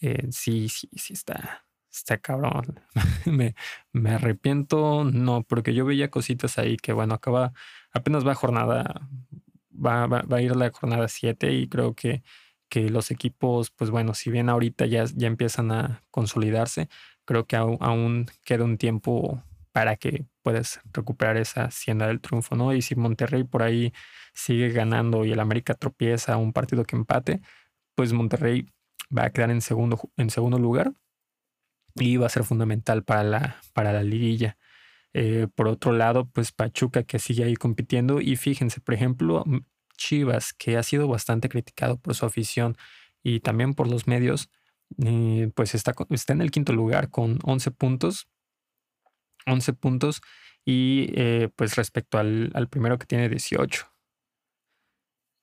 Eh, 0.00 0.26
sí, 0.30 0.68
sí, 0.68 0.88
sí 0.94 1.12
está, 1.14 1.66
está 1.90 2.18
cabrón. 2.18 2.80
me, 3.26 3.54
me, 3.92 4.10
arrepiento, 4.10 5.04
no, 5.04 5.42
porque 5.44 5.74
yo 5.74 5.84
veía 5.84 6.10
cositas 6.10 6.58
ahí 6.58 6.76
que 6.76 6.92
bueno, 6.92 7.14
acaba, 7.14 7.52
apenas 7.92 8.26
va 8.26 8.34
jornada, 8.34 9.08
va, 9.76 10.24
a 10.30 10.42
ir 10.42 10.56
la 10.56 10.70
jornada 10.70 11.08
7 11.08 11.52
y 11.52 11.68
creo 11.68 11.94
que, 11.94 12.22
que 12.68 12.90
los 12.90 13.10
equipos, 13.10 13.70
pues 13.70 13.90
bueno, 13.90 14.14
si 14.14 14.30
bien 14.30 14.48
ahorita 14.48 14.86
ya, 14.86 15.04
ya 15.14 15.26
empiezan 15.26 15.72
a 15.72 16.02
consolidarse, 16.10 16.88
creo 17.24 17.46
que 17.46 17.56
aún, 17.56 18.26
queda 18.44 18.64
un 18.64 18.78
tiempo 18.78 19.42
para 19.72 19.96
que 19.96 20.26
puedes 20.42 20.80
recuperar 20.92 21.36
esa 21.36 21.64
hacienda 21.64 22.06
del 22.06 22.20
triunfo, 22.20 22.56
¿no? 22.56 22.72
Y 22.72 22.82
si 22.82 22.94
Monterrey 22.94 23.44
por 23.44 23.62
ahí 23.62 23.92
sigue 24.34 24.70
ganando 24.70 25.24
y 25.24 25.32
el 25.32 25.40
América 25.40 25.74
tropieza 25.74 26.36
un 26.38 26.52
partido 26.52 26.84
que 26.84 26.96
empate, 26.96 27.40
pues 27.94 28.12
Monterrey 28.12 28.66
va 29.16 29.26
a 29.26 29.30
quedar 29.30 29.50
en 29.50 29.60
segundo, 29.60 30.00
en 30.16 30.30
segundo 30.30 30.58
lugar 30.58 30.92
y 31.94 32.16
va 32.16 32.26
a 32.26 32.30
ser 32.30 32.44
fundamental 32.44 33.04
para 33.04 33.24
la, 33.24 33.56
para 33.72 33.92
la 33.92 34.02
liguilla. 34.02 34.56
Eh, 35.18 35.48
por 35.54 35.66
otro 35.66 35.92
lado, 35.92 36.28
pues 36.28 36.52
Pachuca 36.52 37.02
que 37.02 37.18
sigue 37.18 37.42
ahí 37.42 37.54
compitiendo 37.54 38.20
y 38.20 38.36
fíjense, 38.36 38.80
por 38.80 38.92
ejemplo, 38.92 39.44
Chivas, 39.96 40.52
que 40.52 40.76
ha 40.76 40.82
sido 40.82 41.08
bastante 41.08 41.48
criticado 41.48 41.96
por 41.98 42.14
su 42.14 42.26
afición 42.26 42.76
y 43.22 43.40
también 43.40 43.72
por 43.72 43.88
los 43.88 44.06
medios, 44.06 44.50
eh, 45.02 45.50
pues 45.54 45.74
está, 45.74 45.94
está 46.10 46.34
en 46.34 46.42
el 46.42 46.50
quinto 46.50 46.74
lugar 46.74 47.08
con 47.08 47.38
11 47.44 47.70
puntos. 47.70 48.28
11 49.46 49.72
puntos 49.72 50.20
y 50.66 51.06
eh, 51.14 51.48
pues 51.56 51.76
respecto 51.76 52.18
al, 52.18 52.50
al, 52.52 52.68
primero 52.68 52.98
que 52.98 53.06
tiene 53.06 53.30
18. 53.30 53.90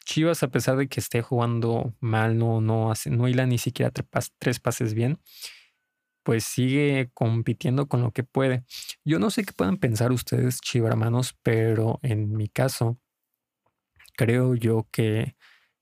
Chivas, 0.05 0.43
a 0.43 0.49
pesar 0.49 0.77
de 0.77 0.87
que 0.87 0.99
esté 0.99 1.23
jugando 1.23 1.95
mal, 1.99 2.37
no, 2.37 2.61
no, 2.61 2.91
hace, 2.91 3.09
no 3.09 3.27
hila 3.27 3.47
ni 3.47 3.57
siquiera 3.57 3.91
tres, 4.37 4.59
pases 4.59 4.93
bien, 4.93 5.19
pues 6.23 6.45
sigue 6.45 7.11
compitiendo 7.13 7.87
con 7.87 8.01
lo 8.01 8.11
que 8.11 8.23
puede. 8.23 8.63
Yo 9.03 9.19
no 9.19 9.29
sé 9.29 9.43
qué 9.43 9.53
puedan 9.53 9.77
pensar 9.77 10.11
ustedes, 10.11 10.59
chivarmanos, 10.61 11.37
pero 11.43 11.99
en 12.01 12.31
mi 12.33 12.47
caso, 12.47 12.97
creo 14.15 14.55
yo 14.55 14.87
que 14.91 15.35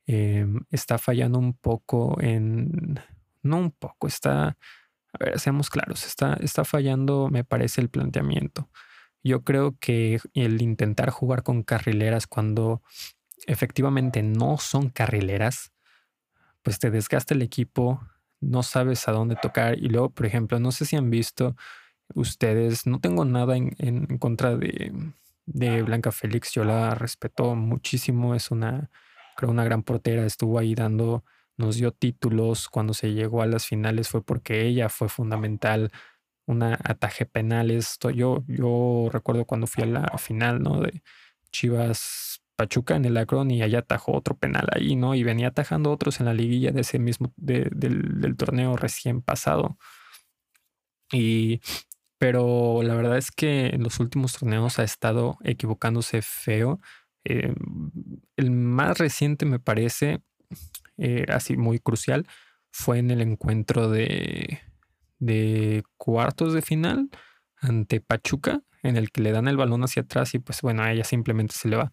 em, 0.07 0.61
está 0.71 0.97
fallando 0.97 1.39
un 1.39 1.53
poco 1.53 2.19
en... 2.21 2.99
No 3.43 3.57
un 3.57 3.71
poco, 3.71 4.07
está... 4.07 4.57
A 5.13 5.25
ver, 5.25 5.39
seamos 5.39 5.69
claros, 5.69 6.05
está, 6.05 6.33
está 6.35 6.63
fallando, 6.63 7.29
me 7.29 7.43
parece, 7.43 7.81
el 7.81 7.89
planteamiento. 7.89 8.69
Yo 9.23 9.43
creo 9.43 9.77
que 9.79 10.19
el 10.33 10.61
intentar 10.61 11.09
jugar 11.09 11.43
con 11.43 11.63
carrileras 11.63 12.27
cuando 12.27 12.81
efectivamente 13.45 14.23
no 14.23 14.57
son 14.57 14.89
carrileras, 14.89 15.71
pues 16.63 16.79
te 16.79 16.91
desgasta 16.91 17.33
el 17.33 17.41
equipo, 17.41 18.01
no 18.41 18.63
sabes 18.63 19.07
a 19.07 19.11
dónde 19.13 19.35
tocar. 19.41 19.77
Y 19.79 19.89
luego, 19.89 20.09
por 20.11 20.25
ejemplo, 20.25 20.59
no 20.59 20.71
sé 20.71 20.85
si 20.85 20.95
han 20.97 21.09
visto 21.09 21.55
ustedes, 22.15 22.87
no 22.87 22.99
tengo 22.99 23.25
nada 23.25 23.57
en, 23.57 23.75
en 23.79 24.17
contra 24.17 24.55
de, 24.57 24.91
de 25.45 25.83
Blanca 25.83 26.11
Félix, 26.11 26.51
yo 26.53 26.63
la 26.63 26.95
respeto 26.95 27.55
muchísimo, 27.55 28.35
es 28.35 28.51
una, 28.51 28.89
creo, 29.35 29.51
una 29.51 29.63
gran 29.63 29.83
portera, 29.83 30.25
estuvo 30.25 30.59
ahí 30.59 30.75
dando, 30.75 31.23
nos 31.57 31.75
dio 31.77 31.91
títulos 31.91 32.69
cuando 32.69 32.93
se 32.93 33.13
llegó 33.13 33.41
a 33.41 33.47
las 33.47 33.65
finales, 33.65 34.09
fue 34.09 34.23
porque 34.23 34.65
ella 34.65 34.89
fue 34.89 35.09
fundamental, 35.09 35.91
una 36.45 36.77
ataje 36.83 37.25
penal, 37.25 37.71
esto, 37.71 38.09
yo, 38.09 38.43
yo 38.47 39.09
recuerdo 39.11 39.45
cuando 39.45 39.67
fui 39.67 39.83
a 39.83 39.87
la 39.87 40.17
final, 40.17 40.61
¿no? 40.61 40.81
De 40.81 41.03
Chivas 41.51 42.40
Pachuca 42.61 42.95
en 42.95 43.05
el 43.05 43.17
Acron 43.17 43.49
y 43.49 43.63
allá 43.63 43.79
atajó 43.79 44.13
otro 44.13 44.37
penal 44.37 44.67
ahí, 44.71 44.95
¿no? 44.95 45.15
Y 45.15 45.23
venía 45.23 45.47
atajando 45.47 45.91
otros 45.91 46.19
en 46.19 46.27
la 46.27 46.33
liguilla 46.35 46.71
de 46.71 46.81
ese 46.81 46.99
mismo, 46.99 47.33
del, 47.37 47.69
del 48.21 48.35
torneo 48.37 48.77
recién 48.77 49.21
pasado. 49.23 49.77
Y 51.11 51.61
pero 52.19 52.83
la 52.83 52.93
verdad 52.93 53.17
es 53.17 53.31
que 53.31 53.69
en 53.69 53.81
los 53.81 53.99
últimos 53.99 54.37
torneos 54.37 54.77
ha 54.77 54.83
estado 54.83 55.39
equivocándose 55.43 56.21
feo. 56.21 56.79
Eh, 57.23 57.55
el 58.37 58.51
más 58.51 58.99
reciente 58.99 59.47
me 59.47 59.57
parece, 59.57 60.21
eh, 60.97 61.25
así 61.29 61.57
muy 61.57 61.79
crucial, 61.79 62.27
fue 62.69 62.99
en 62.99 63.09
el 63.09 63.21
encuentro 63.21 63.89
de, 63.89 64.59
de 65.17 65.83
cuartos 65.97 66.53
de 66.53 66.61
final 66.61 67.09
ante 67.57 68.01
Pachuca, 68.01 68.61
en 68.83 68.97
el 68.97 69.11
que 69.11 69.21
le 69.21 69.31
dan 69.31 69.47
el 69.47 69.57
balón 69.57 69.83
hacia 69.83 70.03
atrás 70.03 70.35
y 70.35 70.39
pues 70.39 70.61
bueno, 70.61 70.83
a 70.83 70.91
ella 70.91 71.03
simplemente 71.03 71.55
se 71.55 71.69
le 71.69 71.77
va. 71.77 71.91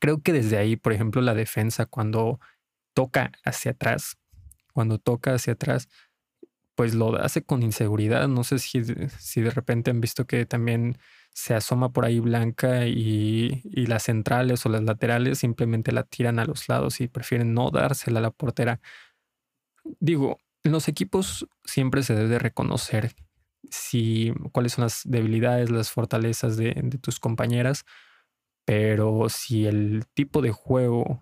Creo 0.00 0.22
que 0.22 0.32
desde 0.32 0.58
ahí, 0.58 0.76
por 0.76 0.92
ejemplo, 0.92 1.20
la 1.22 1.34
defensa 1.34 1.86
cuando 1.86 2.40
toca 2.94 3.32
hacia 3.44 3.72
atrás, 3.72 4.18
cuando 4.72 4.98
toca 4.98 5.34
hacia 5.34 5.54
atrás, 5.54 5.88
pues 6.74 6.94
lo 6.94 7.16
hace 7.16 7.42
con 7.42 7.62
inseguridad. 7.62 8.28
No 8.28 8.44
sé 8.44 8.58
si, 8.58 8.82
si 9.18 9.40
de 9.40 9.50
repente 9.50 9.90
han 9.90 10.00
visto 10.00 10.26
que 10.26 10.46
también 10.46 10.98
se 11.34 11.54
asoma 11.54 11.92
por 11.92 12.04
ahí 12.04 12.20
Blanca 12.20 12.86
y, 12.86 13.62
y, 13.64 13.86
las 13.86 14.04
centrales 14.04 14.64
o 14.66 14.68
las 14.68 14.82
laterales 14.82 15.38
simplemente 15.38 15.92
la 15.92 16.04
tiran 16.04 16.38
a 16.38 16.44
los 16.44 16.68
lados 16.68 17.00
y 17.00 17.08
prefieren 17.08 17.54
no 17.54 17.70
dársela 17.70 18.20
a 18.20 18.22
la 18.22 18.30
portera. 18.30 18.80
Digo, 20.00 20.38
en 20.64 20.72
los 20.72 20.88
equipos 20.88 21.48
siempre 21.64 22.02
se 22.02 22.14
debe 22.14 22.38
reconocer 22.38 23.14
si, 23.70 24.32
cuáles 24.52 24.72
son 24.74 24.82
las 24.84 25.02
debilidades, 25.04 25.70
las 25.70 25.90
fortalezas 25.90 26.56
de, 26.56 26.74
de 26.74 26.98
tus 26.98 27.18
compañeras, 27.18 27.84
pero 28.64 29.28
si 29.28 29.66
el 29.66 30.04
tipo 30.14 30.42
de 30.42 30.52
juego 30.52 31.20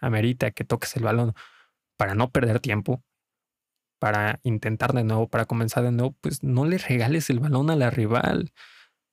amerita 0.00 0.50
que 0.50 0.64
toques 0.64 0.96
el 0.96 1.04
balón 1.04 1.34
para 1.96 2.14
no 2.14 2.30
perder 2.30 2.60
tiempo, 2.60 3.02
para 3.98 4.40
intentar 4.42 4.92
de 4.92 5.04
nuevo, 5.04 5.28
para 5.28 5.46
comenzar 5.46 5.82
de 5.84 5.92
nuevo, 5.92 6.14
pues 6.20 6.42
no 6.42 6.66
le 6.66 6.78
regales 6.78 7.30
el 7.30 7.40
balón 7.40 7.70
a 7.70 7.76
la 7.76 7.90
rival. 7.90 8.52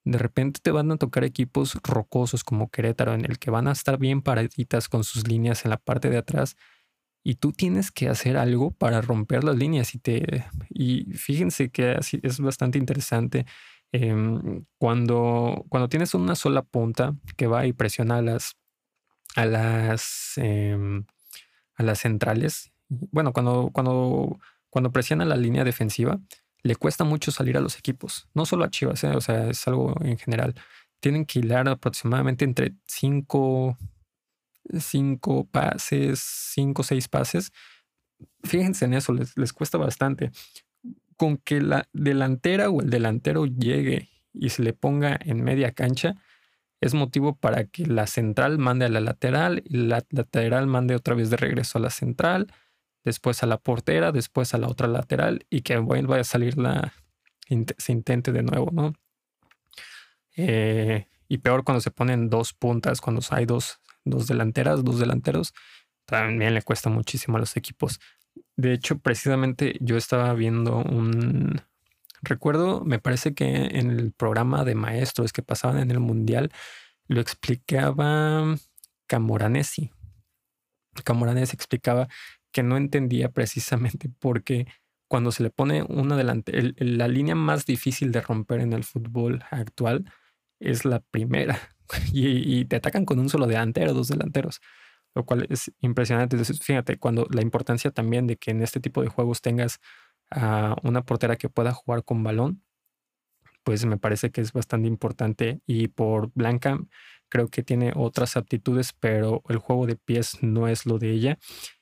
De 0.05 0.17
repente 0.17 0.59
te 0.61 0.71
van 0.71 0.91
a 0.91 0.97
tocar 0.97 1.23
equipos 1.23 1.75
rocosos 1.83 2.43
como 2.43 2.69
Querétaro, 2.69 3.13
en 3.13 3.25
el 3.25 3.39
que 3.39 3.51
van 3.51 3.67
a 3.67 3.71
estar 3.71 3.97
bien 3.97 4.21
paraditas 4.21 4.89
con 4.89 5.03
sus 5.03 5.27
líneas 5.27 5.63
en 5.65 5.71
la 5.71 5.77
parte 5.77 6.09
de 6.09 6.17
atrás. 6.17 6.57
Y 7.23 7.35
tú 7.35 7.53
tienes 7.53 7.91
que 7.91 8.09
hacer 8.09 8.37
algo 8.37 8.71
para 8.71 9.01
romper 9.01 9.45
las 9.45 9.55
líneas. 9.55 9.95
Y, 9.95 9.99
te, 9.99 10.45
y 10.69 11.05
fíjense 11.13 11.69
que 11.69 11.91
así 11.91 12.19
es 12.23 12.39
bastante 12.39 12.77
interesante. 12.77 13.45
Em, 13.93 14.65
cuando, 14.77 15.65
cuando 15.69 15.87
tienes 15.87 16.13
una 16.13 16.35
sola 16.35 16.63
punta 16.63 17.15
que 17.37 17.47
va 17.47 17.65
y 17.65 17.73
presiona 17.73 18.17
a 18.17 18.21
las, 18.21 18.57
a 19.35 19.45
las, 19.45 20.33
em, 20.37 21.05
a 21.75 21.83
las 21.83 21.99
centrales. 21.99 22.71
Bueno, 22.89 23.31
cuando, 23.31 23.69
cuando 23.71 24.39
cuando 24.73 24.91
presiona 24.91 25.23
la 25.23 25.35
línea 25.35 25.63
defensiva, 25.63 26.19
le 26.63 26.75
cuesta 26.75 27.03
mucho 27.03 27.29
salir 27.29 27.57
a 27.57 27.59
los 27.59 27.77
equipos, 27.77 28.27
no 28.33 28.43
solo 28.47 28.65
a 28.65 28.71
Chivas, 28.71 29.03
¿eh? 29.03 29.09
o 29.15 29.21
sea, 29.21 29.47
es 29.51 29.67
algo 29.67 29.93
en 30.01 30.17
general. 30.17 30.55
Tienen 30.99 31.27
que 31.27 31.37
hilar 31.41 31.69
aproximadamente 31.69 32.43
entre 32.43 32.73
cinco, 32.87 33.77
cinco 34.79 35.45
pases, 35.45 36.21
cinco 36.21 36.81
o 36.81 36.83
seis 36.83 37.07
pases. 37.07 37.51
Fíjense 38.43 38.85
en 38.85 38.95
eso, 38.95 39.13
les, 39.13 39.37
les 39.37 39.53
cuesta 39.53 39.77
bastante. 39.77 40.31
Con 41.17 41.37
que 41.37 41.61
la 41.61 41.87
delantera 41.93 42.69
o 42.69 42.81
el 42.81 42.89
delantero 42.89 43.45
llegue 43.45 44.09
y 44.33 44.49
se 44.49 44.63
le 44.63 44.73
ponga 44.73 45.17
en 45.21 45.43
media 45.43 45.71
cancha, 45.71 46.15
es 46.81 46.93
motivo 46.93 47.35
para 47.35 47.65
que 47.65 47.85
la 47.85 48.07
central 48.07 48.57
mande 48.57 48.85
a 48.85 48.89
la 48.89 48.99
lateral 48.99 49.63
y 49.65 49.77
la 49.77 50.03
lateral 50.09 50.67
mande 50.67 50.95
otra 50.95 51.15
vez 51.15 51.29
de 51.29 51.37
regreso 51.37 51.77
a 51.77 51.81
la 51.81 51.89
central 51.89 52.51
después 53.03 53.43
a 53.43 53.47
la 53.47 53.57
portera, 53.57 54.11
después 54.11 54.53
a 54.53 54.57
la 54.57 54.67
otra 54.67 54.87
lateral 54.87 55.45
y 55.49 55.61
que 55.61 55.77
vuelva 55.77 56.19
a 56.19 56.23
salir 56.23 56.57
la, 56.57 56.93
se 57.77 57.91
intente 57.91 58.31
de 58.31 58.43
nuevo, 58.43 58.69
¿no? 58.71 58.93
Eh, 60.35 61.07
y 61.27 61.37
peor 61.39 61.63
cuando 61.63 61.81
se 61.81 61.91
ponen 61.91 62.29
dos 62.29 62.53
puntas, 62.53 63.01
cuando 63.01 63.21
hay 63.31 63.45
dos, 63.45 63.79
dos 64.03 64.27
delanteras, 64.27 64.83
dos 64.83 64.99
delanteros, 64.99 65.53
también 66.05 66.53
le 66.53 66.61
cuesta 66.61 66.89
muchísimo 66.89 67.37
a 67.37 67.39
los 67.39 67.55
equipos. 67.55 67.99
De 68.55 68.73
hecho, 68.73 68.99
precisamente 68.99 69.77
yo 69.79 69.97
estaba 69.97 70.33
viendo 70.33 70.77
un... 70.77 71.61
Recuerdo, 72.21 72.85
me 72.85 72.99
parece 72.99 73.33
que 73.33 73.45
en 73.45 73.91
el 73.91 74.13
programa 74.13 74.63
de 74.63 74.75
maestros 74.75 75.33
que 75.33 75.43
pasaban 75.43 75.79
en 75.79 75.91
el 75.91 75.99
Mundial, 75.99 76.51
lo 77.07 77.19
explicaba 77.19 78.55
Camoranesi. 79.07 79.91
Camoranesi 81.03 81.55
explicaba 81.55 82.07
que 82.51 82.63
no 82.63 82.77
entendía 82.77 83.29
precisamente 83.31 84.09
porque 84.19 84.67
cuando 85.09 85.31
se 85.31 85.43
le 85.43 85.49
pone 85.49 85.83
una 85.83 86.15
delante, 86.15 86.73
la 86.77 87.07
línea 87.07 87.35
más 87.35 87.65
difícil 87.65 88.11
de 88.11 88.21
romper 88.21 88.61
en 88.61 88.73
el 88.73 88.83
fútbol 88.83 89.43
actual 89.51 90.11
es 90.59 90.85
la 90.85 91.01
primera 91.01 91.59
y, 92.13 92.65
te 92.65 92.77
atacan 92.77 93.05
con 93.05 93.19
un 93.19 93.29
solo 93.29 93.45
delantero, 93.45 93.93
dos 93.93 94.07
delanteros, 94.07 94.61
lo 95.15 95.25
cual 95.25 95.47
es 95.49 95.71
impresionante. 95.79 96.37
Fíjate, 96.45 96.97
cuando 96.97 97.27
la 97.31 97.41
importancia 97.41 97.91
también 97.91 98.27
de 98.27 98.37
que 98.37 98.51
en 98.51 98.61
este 98.61 98.79
tipo 98.79 99.01
de 99.01 99.09
juegos 99.09 99.41
tengas 99.41 99.79
a 100.31 100.75
una 100.83 101.03
portera 101.03 101.35
que 101.35 101.49
pueda 101.49 101.71
jugar 101.71 102.03
con 102.03 102.23
balón, 102.23 102.63
pues 103.63 103.85
me 103.85 103.97
parece 103.97 104.31
que 104.31 104.41
es 104.41 104.51
bastante 104.53 104.87
importante 104.87 105.61
y 105.65 105.87
por 105.87 106.31
Blanca 106.33 106.79
creo 107.29 107.47
que 107.47 107.63
tiene 107.63 107.93
otras 107.95 108.37
aptitudes, 108.37 108.93
pero 108.93 109.41
el 109.49 109.57
juego 109.57 109.87
de 109.87 109.95
pies 109.95 110.37
no 110.41 110.67
es 110.67 110.85
lo 110.85 110.99
de 110.99 111.11
ella 111.11 111.39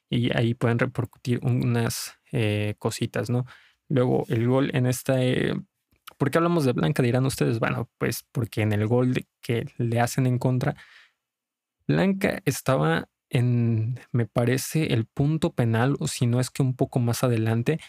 y 0.09 0.35
ahí 0.37 0.53
pueden 0.53 0.79
repercutir 0.79 1.39
unas 1.43 2.15
eh, 2.31 2.75
cositas, 2.77 3.29
¿no? 3.29 3.45
Luego 3.89 4.25
el 4.29 4.47
gol 4.47 4.69
en 4.73 4.85
esta... 4.85 5.21
Eh, 5.23 5.55
¿Por 6.17 6.29
qué 6.29 6.37
hablamos 6.37 6.65
de 6.65 6.73
Blanca? 6.73 7.01
Dirán 7.01 7.25
ustedes, 7.25 7.59
bueno, 7.59 7.89
pues 7.97 8.25
porque 8.31 8.61
en 8.61 8.73
el 8.73 8.85
gol 8.87 9.25
que 9.41 9.65
le 9.77 9.99
hacen 9.99 10.27
en 10.27 10.37
contra, 10.37 10.75
Blanca 11.87 12.41
estaba 12.45 13.09
en, 13.31 13.99
me 14.11 14.27
parece, 14.27 14.93
el 14.93 15.07
punto 15.07 15.53
penal, 15.53 15.97
o 15.99 16.07
si 16.07 16.27
no 16.27 16.39
es 16.39 16.51
que 16.51 16.63
un 16.63 16.75
poco 16.75 16.99
más 16.99 17.23
adelante, 17.23 17.79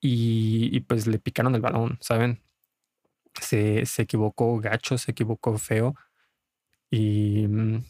y, 0.00 0.70
y 0.76 0.80
pues 0.80 1.06
le 1.06 1.18
picaron 1.18 1.54
el 1.54 1.60
balón, 1.62 1.98
¿saben? 2.00 2.42
se, 3.40 3.86
se 3.86 4.02
equivocó 4.02 4.58
gacho, 4.60 4.98
se 4.98 5.12
equivocó 5.12 5.56
feo. 5.58 5.94
Y, 6.90 7.46
mm, 7.48 7.84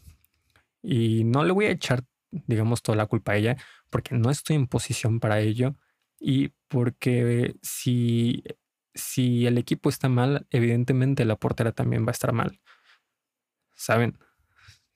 y 0.83 1.23
no 1.25 1.43
le 1.43 1.53
voy 1.53 1.65
a 1.65 1.71
echar, 1.71 2.03
digamos, 2.31 2.81
toda 2.83 2.97
la 2.97 3.07
culpa 3.07 3.33
a 3.33 3.37
ella, 3.37 3.57
porque 3.89 4.15
no 4.15 4.29
estoy 4.31 4.55
en 4.57 4.67
posición 4.67 5.19
para 5.19 5.39
ello. 5.41 5.75
Y 6.19 6.49
porque 6.67 7.55
si, 7.63 8.43
si 8.93 9.47
el 9.47 9.57
equipo 9.57 9.89
está 9.89 10.09
mal, 10.09 10.47
evidentemente 10.51 11.25
la 11.25 11.35
portera 11.37 11.71
también 11.73 12.05
va 12.05 12.09
a 12.09 12.13
estar 12.13 12.33
mal. 12.33 12.61
¿Saben? 13.75 14.17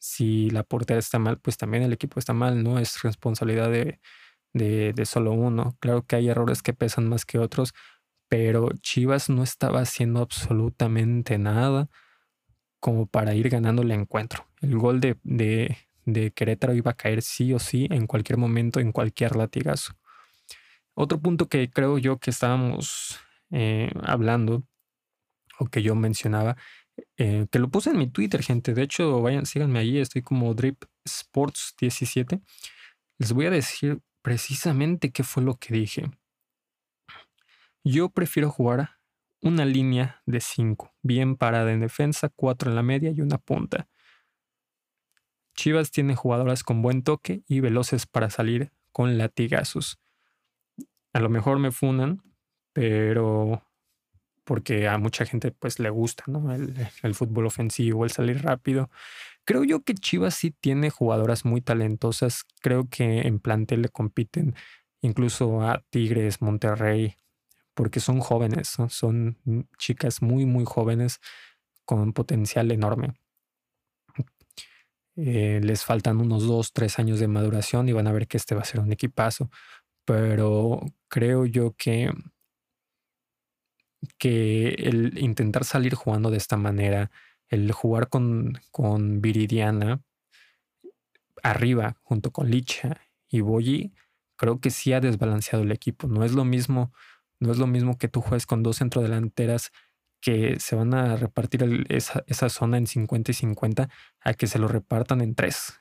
Si 0.07 0.49
la 0.51 0.63
portera 0.63 0.99
está 0.99 1.17
mal, 1.19 1.39
pues 1.39 1.57
también 1.57 1.83
el 1.83 1.93
equipo 1.93 2.19
está 2.19 2.33
mal, 2.33 2.63
no 2.63 2.77
es 2.79 3.01
responsabilidad 3.01 3.71
de, 3.71 3.99
de, 4.53 4.93
de 4.93 5.05
solo 5.05 5.33
uno. 5.33 5.75
Claro 5.79 6.05
que 6.05 6.15
hay 6.15 6.29
errores 6.29 6.61
que 6.61 6.73
pesan 6.73 7.09
más 7.09 7.25
que 7.25 7.39
otros, 7.39 7.73
pero 8.29 8.69
Chivas 8.81 9.29
no 9.29 9.43
estaba 9.43 9.81
haciendo 9.81 10.21
absolutamente 10.21 11.37
nada 11.39 11.89
como 12.79 13.07
para 13.07 13.33
ir 13.33 13.49
ganando 13.49 13.81
el 13.81 13.89
encuentro. 13.89 14.47
El 14.61 14.77
gol 14.77 14.99
de, 15.01 15.17
de, 15.23 16.31
Querétaro 16.33 16.75
iba 16.75 16.91
a 16.91 16.95
caer 16.95 17.23
sí 17.23 17.51
o 17.51 17.57
sí 17.57 17.87
en 17.89 18.05
cualquier 18.05 18.37
momento, 18.37 18.79
en 18.79 18.91
cualquier 18.91 19.35
latigazo. 19.35 19.93
Otro 20.93 21.19
punto 21.19 21.47
que 21.47 21.67
creo 21.71 21.97
yo 21.97 22.19
que 22.19 22.29
estábamos 22.29 23.19
eh, 23.49 23.91
hablando 24.03 24.63
o 25.57 25.65
que 25.65 25.81
yo 25.81 25.95
mencionaba, 25.95 26.57
eh, 27.17 27.47
que 27.51 27.59
lo 27.59 27.69
puse 27.69 27.91
en 27.91 27.97
mi 27.97 28.07
Twitter, 28.07 28.41
gente. 28.43 28.73
De 28.73 28.83
hecho, 28.83 29.21
vayan, 29.21 29.45
síganme 29.45 29.79
ahí, 29.79 29.97
estoy 29.99 30.21
como 30.21 30.53
Drip 30.53 30.83
Sports 31.05 31.75
17. 31.79 32.41
Les 33.17 33.31
voy 33.33 33.45
a 33.45 33.51
decir 33.51 34.01
precisamente 34.21 35.11
qué 35.11 35.23
fue 35.23 35.43
lo 35.43 35.55
que 35.55 35.73
dije. 35.73 36.11
Yo 37.83 38.09
prefiero 38.09 38.49
jugar 38.49 38.97
una 39.41 39.65
línea 39.65 40.21
de 40.25 40.41
5, 40.41 40.95
bien 41.03 41.35
parada 41.35 41.71
en 41.71 41.79
defensa, 41.79 42.29
4 42.35 42.71
en 42.71 42.75
la 42.75 42.83
media 42.83 43.11
y 43.11 43.21
una 43.21 43.37
punta. 43.37 43.87
Chivas 45.55 45.91
tiene 45.91 46.15
jugadoras 46.15 46.63
con 46.63 46.81
buen 46.81 47.03
toque 47.03 47.43
y 47.47 47.59
veloces 47.59 48.07
para 48.07 48.29
salir 48.29 48.71
con 48.91 49.17
latigazos. 49.17 49.99
A 51.13 51.19
lo 51.19 51.29
mejor 51.29 51.59
me 51.59 51.71
funan, 51.71 52.23
pero 52.73 53.63
porque 54.45 54.87
a 54.87 54.97
mucha 54.97 55.25
gente 55.25 55.51
pues 55.51 55.79
le 55.79 55.89
gusta, 55.89 56.23
¿no? 56.27 56.53
El, 56.53 56.75
el, 57.03 57.15
fútbol 57.15 57.47
ofensivo, 57.47 58.05
el 58.05 58.11
salir 58.11 58.41
rápido. 58.43 58.89
Creo 59.43 59.63
yo 59.63 59.83
que 59.83 59.95
Chivas 59.95 60.35
sí 60.35 60.51
tiene 60.51 60.89
jugadoras 60.89 61.45
muy 61.45 61.61
talentosas. 61.61 62.45
Creo 62.61 62.87
que 62.89 63.21
en 63.21 63.39
plantel 63.39 63.81
le 63.81 63.89
compiten 63.89 64.55
incluso 65.01 65.61
a 65.61 65.83
Tigres, 65.89 66.41
Monterrey, 66.41 67.15
porque 67.73 67.99
son 67.99 68.19
jóvenes, 68.19 68.77
son 68.89 69.37
chicas 69.77 70.21
muy, 70.21 70.45
muy 70.45 70.65
jóvenes 70.65 71.19
con 71.85 72.13
potencial 72.13 72.71
enorme. 72.71 73.13
Eh, 75.17 75.61
les 75.63 75.85
faltan 75.85 76.19
unos 76.19 76.45
dos, 76.45 76.73
tres 76.73 76.99
años 76.99 77.19
de 77.19 77.27
maduración 77.27 77.87
y 77.87 77.93
van 77.93 78.07
a 78.07 78.11
ver 78.11 78.27
que 78.27 78.37
este 78.37 78.55
va 78.55 78.61
a 78.61 78.65
ser 78.65 78.81
un 78.81 78.91
equipazo. 78.91 79.49
Pero 80.05 80.81
creo 81.07 81.45
yo 81.45 81.73
que, 81.77 82.11
que 84.17 84.69
el 84.69 85.17
intentar 85.17 85.65
salir 85.65 85.95
jugando 85.95 86.31
de 86.31 86.37
esta 86.37 86.57
manera, 86.57 87.11
el 87.49 87.71
jugar 87.71 88.09
con, 88.09 88.59
con 88.71 89.21
Viridiana 89.21 90.01
arriba 91.43 91.97
junto 92.01 92.31
con 92.31 92.49
Licha 92.49 93.01
y 93.27 93.41
Boyi, 93.41 93.93
creo 94.35 94.59
que 94.59 94.71
sí 94.71 94.93
ha 94.93 94.99
desbalanceado 94.99 95.63
el 95.63 95.71
equipo. 95.71 96.07
No 96.07 96.23
es 96.23 96.33
lo 96.33 96.45
mismo 96.45 96.91
no 97.39 97.51
es 97.51 97.57
lo 97.57 97.67
mismo 97.67 97.97
que 97.97 98.07
tú 98.07 98.21
juegues 98.21 98.45
con 98.45 98.63
dos 98.63 98.77
centrodelanteras 98.77 99.71
que 100.21 100.59
se 100.59 100.75
van 100.75 100.93
a 100.93 101.15
repartir 101.17 101.85
esa, 101.89 102.23
esa, 102.27 102.49
zona 102.49 102.77
en 102.77 102.87
50 102.87 103.31
y 103.31 103.33
50 103.33 103.89
a 104.21 104.33
que 104.33 104.47
se 104.47 104.59
lo 104.59 104.67
repartan 104.67 105.21
en 105.21 105.35
tres. 105.35 105.79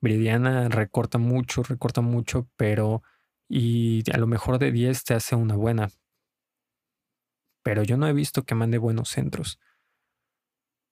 Viridiana 0.00 0.68
recorta 0.68 1.18
mucho, 1.18 1.62
recorta 1.62 2.00
mucho, 2.00 2.48
pero 2.56 3.02
y 3.48 4.02
a 4.12 4.18
lo 4.18 4.26
mejor 4.26 4.58
de 4.58 4.72
10 4.72 5.04
te 5.04 5.14
hace 5.14 5.34
una 5.36 5.56
buena. 5.56 5.90
Pero 7.64 7.82
yo 7.82 7.96
no 7.96 8.06
he 8.06 8.12
visto 8.12 8.44
que 8.44 8.54
mande 8.54 8.78
buenos 8.78 9.08
centros. 9.08 9.58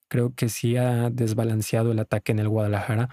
Creo 0.08 0.34
que 0.34 0.48
sí 0.48 0.76
ha 0.76 1.08
desbalanceado 1.10 1.92
el 1.92 2.00
ataque 2.00 2.32
en 2.32 2.40
el 2.40 2.48
Guadalajara 2.48 3.08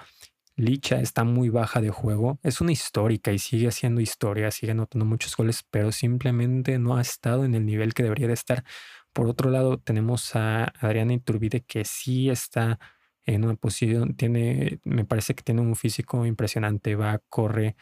Licha 0.60 1.00
está 1.00 1.24
muy 1.24 1.48
baja 1.50 1.80
de 1.80 1.90
juego. 1.90 2.38
Es 2.44 2.60
una 2.60 2.74
histórica 2.74 3.32
y 3.32 3.40
sigue 3.40 3.70
haciendo 3.70 4.02
historia, 4.02 4.52
sigue 4.52 4.74
anotando 4.74 5.06
muchos 5.06 5.38
goles, 5.38 5.64
pero 5.72 5.94
simplemente 5.94 6.78
no 6.80 6.98
ha 6.98 7.02
estado 7.02 7.46
en 7.46 7.56
el 7.56 7.66
nivel 7.66 7.94
que 7.94 8.04
debería 8.04 8.28
de 8.28 8.34
estar. 8.34 8.66
Por 9.14 9.28
otro 9.28 9.50
lado, 9.52 9.80
tenemos 9.80 10.36
a 10.36 10.66
Adriana 10.66 11.14
Iturbide 11.14 11.62
que 11.62 11.86
sí 11.86 12.30
está 12.30 12.78
en 13.26 13.46
una 13.46 13.56
posición, 13.56 14.16
tiene, 14.16 14.82
me 14.84 15.06
parece 15.06 15.34
que 15.34 15.44
tiene 15.44 15.62
un 15.62 15.78
físico 15.78 16.26
impresionante, 16.26 16.96
va, 16.96 17.20
corre, 17.30 17.78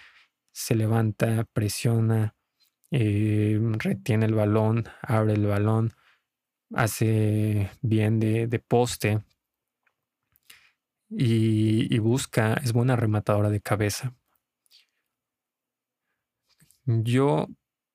se 0.52 0.76
levanta, 0.76 1.46
presiona, 1.54 2.36
eh, 2.92 3.60
retiene 3.80 4.26
el 4.26 4.34
balón, 4.34 4.86
abre 5.02 5.34
el 5.34 5.46
balón, 5.46 5.94
hace 6.74 7.72
bien 7.82 8.20
de, 8.20 8.48
de 8.48 8.60
poste, 8.60 9.22
y, 11.10 11.98
busca, 12.00 12.54
es 12.56 12.74
buena 12.74 12.96
rematadora 12.96 13.50
de 13.50 13.62
cabeza. 13.62 14.14
Yo 16.86 17.48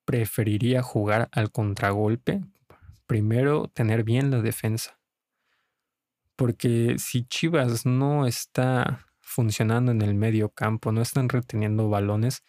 preferiría 0.05 0.83
jugar 0.83 1.29
al 1.33 1.51
contragolpe. 1.51 2.41
Primero, 3.07 3.69
tener 3.69 4.05
bien 4.05 4.31
la 4.31 4.41
defensa. 4.41 4.99
Porque 6.37 6.97
si 6.99 7.25
Chivas 7.25 7.87
no 7.87 8.27
está 8.27 9.07
funcionando 9.21 9.93
en 9.93 10.03
el 10.03 10.15
medio 10.15 10.51
campo, 10.51 10.93
no 10.93 11.03
están 11.03 11.29
reteniendo 11.29 11.89
balones, 11.89 12.43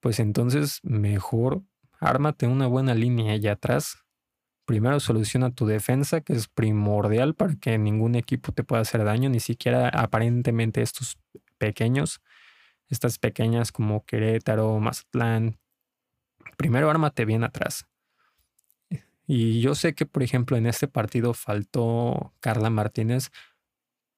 pues 0.00 0.20
entonces 0.20 0.80
mejor 0.82 1.62
ármate 1.98 2.46
una 2.46 2.66
buena 2.66 2.94
línea 2.94 3.34
allá 3.34 3.52
atrás 3.52 4.04
primero 4.70 5.00
soluciona 5.00 5.50
tu 5.50 5.66
defensa, 5.66 6.20
que 6.20 6.32
es 6.32 6.46
primordial 6.46 7.34
para 7.34 7.56
que 7.56 7.76
ningún 7.76 8.14
equipo 8.14 8.52
te 8.52 8.62
pueda 8.62 8.82
hacer 8.82 9.02
daño, 9.02 9.28
ni 9.28 9.40
siquiera 9.40 9.88
aparentemente 9.88 10.80
estos 10.80 11.18
pequeños, 11.58 12.20
estas 12.86 13.18
pequeñas 13.18 13.72
como 13.72 14.04
Querétaro, 14.04 14.78
Mazatlán. 14.78 15.58
Primero 16.56 16.88
ármate 16.88 17.24
bien 17.24 17.42
atrás. 17.42 17.88
Y 19.26 19.60
yo 19.60 19.74
sé 19.74 19.96
que, 19.96 20.06
por 20.06 20.22
ejemplo, 20.22 20.56
en 20.56 20.66
este 20.66 20.86
partido 20.86 21.34
faltó 21.34 22.32
Carla 22.38 22.70
Martínez, 22.70 23.32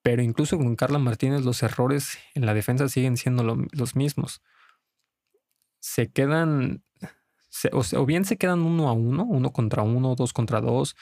pero 0.02 0.20
incluso 0.20 0.58
con 0.58 0.76
Carla 0.76 0.98
Martínez 0.98 1.46
los 1.46 1.62
errores 1.62 2.18
en 2.34 2.44
la 2.44 2.52
defensa 2.52 2.90
siguen 2.90 3.16
siendo 3.16 3.42
los 3.72 3.96
mismos. 3.96 4.42
Se 5.82 6.10
quedan 6.10 6.82
o, 7.72 8.06
bien 8.06 8.24
se 8.24 8.36
quedan 8.36 8.62
uno 8.62 8.88
a 8.88 8.92
uno, 8.92 9.24
uno 9.24 9.52
contra 9.52 9.82
uno, 9.82 10.14
dos 10.14 10.32
contra 10.32 10.60
dos. 10.60 10.96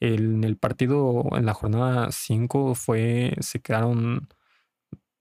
en 0.00 0.44
el 0.44 0.56
partido, 0.58 1.24
en 1.32 1.46
la 1.46 1.54
jornada 1.54 2.12
5, 2.12 2.74
fue, 2.74 3.34
se 3.40 3.60
quedaron, 3.60 4.28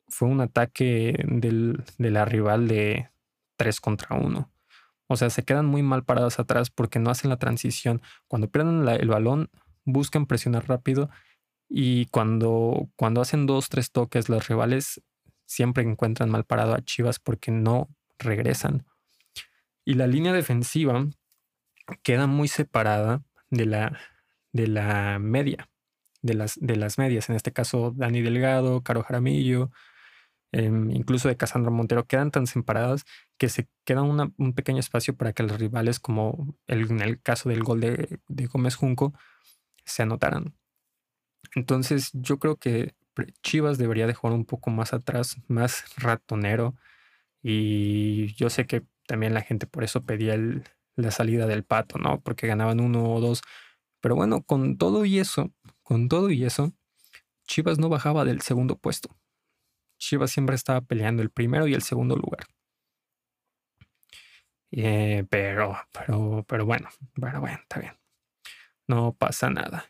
fue 0.07 0.27
un 0.27 0.41
ataque 0.41 1.15
del, 1.27 1.83
de 1.97 2.11
la 2.11 2.25
rival 2.25 2.67
de 2.67 3.09
3 3.57 3.79
contra 3.81 4.17
1. 4.17 4.51
O 5.07 5.17
sea, 5.17 5.29
se 5.29 5.43
quedan 5.43 5.65
muy 5.67 5.83
mal 5.83 6.03
paradas 6.03 6.39
atrás 6.39 6.69
porque 6.71 6.99
no 6.99 7.09
hacen 7.09 7.29
la 7.29 7.37
transición. 7.37 8.01
Cuando 8.27 8.49
pierden 8.49 8.87
el 8.87 9.07
balón, 9.09 9.49
buscan 9.85 10.25
presionar 10.25 10.67
rápido 10.67 11.09
y 11.69 12.07
cuando, 12.07 12.89
cuando 12.95 13.21
hacen 13.21 13.45
dos, 13.45 13.69
tres 13.69 13.91
toques, 13.91 14.29
los 14.29 14.47
rivales 14.47 15.01
siempre 15.45 15.83
encuentran 15.83 16.29
mal 16.29 16.43
parado 16.43 16.73
a 16.75 16.81
Chivas 16.81 17.19
porque 17.19 17.51
no 17.51 17.89
regresan. 18.19 18.85
Y 19.85 19.93
la 19.93 20.07
línea 20.07 20.33
defensiva 20.33 21.07
queda 22.03 22.27
muy 22.27 22.47
separada 22.47 23.23
de 23.51 23.65
la, 23.65 23.99
de 24.51 24.67
la 24.67 25.19
media, 25.19 25.69
de 26.21 26.33
las, 26.33 26.57
de 26.59 26.75
las 26.75 26.97
medias. 26.97 27.29
En 27.29 27.35
este 27.35 27.53
caso, 27.53 27.93
Dani 27.95 28.21
Delgado, 28.21 28.81
Caro 28.81 29.03
Jaramillo, 29.03 29.71
em, 30.51 30.89
incluso 30.91 31.27
de 31.27 31.37
Casandra 31.37 31.71
Montero, 31.71 32.07
quedan 32.07 32.31
tan 32.31 32.47
separadas 32.47 33.05
que 33.37 33.49
se 33.49 33.67
queda 33.85 34.01
un 34.01 34.53
pequeño 34.55 34.79
espacio 34.79 35.15
para 35.15 35.33
que 35.33 35.43
los 35.43 35.59
rivales, 35.59 35.99
como 35.99 36.55
en 36.67 37.01
el 37.01 37.21
caso 37.21 37.49
del 37.49 37.63
gol 37.63 37.81
de, 37.81 38.19
de 38.27 38.45
Gómez 38.47 38.75
Junco, 38.75 39.13
se 39.85 40.03
anotaran. 40.03 40.55
Entonces, 41.55 42.09
yo 42.13 42.39
creo 42.39 42.57
que 42.57 42.95
Chivas 43.43 43.77
debería 43.77 44.07
de 44.07 44.13
jugar 44.13 44.35
un 44.35 44.45
poco 44.45 44.71
más 44.71 44.93
atrás, 44.93 45.37
más 45.47 45.85
ratonero. 45.97 46.75
Y 47.43 48.33
yo 48.35 48.49
sé 48.49 48.65
que 48.67 48.83
también 49.07 49.33
la 49.33 49.41
gente 49.41 49.67
por 49.67 49.83
eso 49.83 50.01
pedía 50.03 50.37
la 50.95 51.11
salida 51.11 51.47
del 51.47 51.63
pato, 51.63 51.97
¿no? 51.97 52.21
Porque 52.21 52.47
ganaban 52.47 52.79
uno 52.79 53.13
o 53.13 53.21
dos. 53.21 53.41
Pero 54.01 54.15
bueno, 54.15 54.43
con 54.43 54.77
todo 54.77 55.05
y 55.05 55.19
eso, 55.19 55.51
con 55.83 56.09
todo 56.09 56.29
y 56.29 56.45
eso, 56.45 56.73
Chivas 57.47 57.79
no 57.79 57.89
bajaba 57.89 58.25
del 58.25 58.41
segundo 58.41 58.77
puesto. 58.77 59.09
Chivas 59.97 60.31
siempre 60.31 60.55
estaba 60.55 60.81
peleando 60.81 61.21
el 61.23 61.29
primero 61.29 61.67
y 61.67 61.73
el 61.73 61.81
segundo 61.81 62.15
lugar. 62.15 62.45
Eh, 64.71 65.25
pero, 65.29 65.77
pero, 65.91 66.45
pero 66.47 66.65
bueno, 66.65 66.89
bueno, 67.15 67.39
bueno, 67.39 67.59
está 67.61 67.79
bien. 67.79 67.93
no 68.87 69.13
pasa 69.13 69.49
nada. 69.49 69.85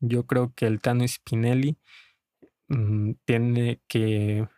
Yo 0.00 0.26
creo 0.26 0.52
que 0.54 0.66
el 0.66 0.80
Tano 0.80 1.06
Spinelli 1.06 1.76
mm, 2.68 3.12
tiene 3.24 3.80
que 3.86 4.48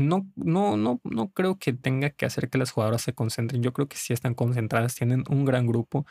no, 0.00 0.28
no, 0.36 0.76
no, 0.76 1.00
no 1.04 1.30
creo 1.30 1.58
que 1.58 1.72
tenga 1.72 2.10
que 2.10 2.26
hacer 2.26 2.50
que 2.50 2.58
las 2.58 2.72
jugadoras 2.72 3.02
se 3.02 3.14
concentren. 3.14 3.62
Yo 3.62 3.72
creo 3.72 3.88
que 3.88 3.96
sí 3.96 4.12
están 4.12 4.34
concentradas, 4.34 4.94
tienen 4.94 5.24
un 5.28 5.44
gran 5.44 5.66
grupo. 5.66 6.06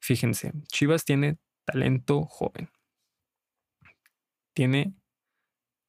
Fíjense, 0.00 0.52
Chivas 0.68 1.04
tiene 1.04 1.38
talento 1.64 2.24
joven. 2.24 2.70
Tiene 4.54 4.94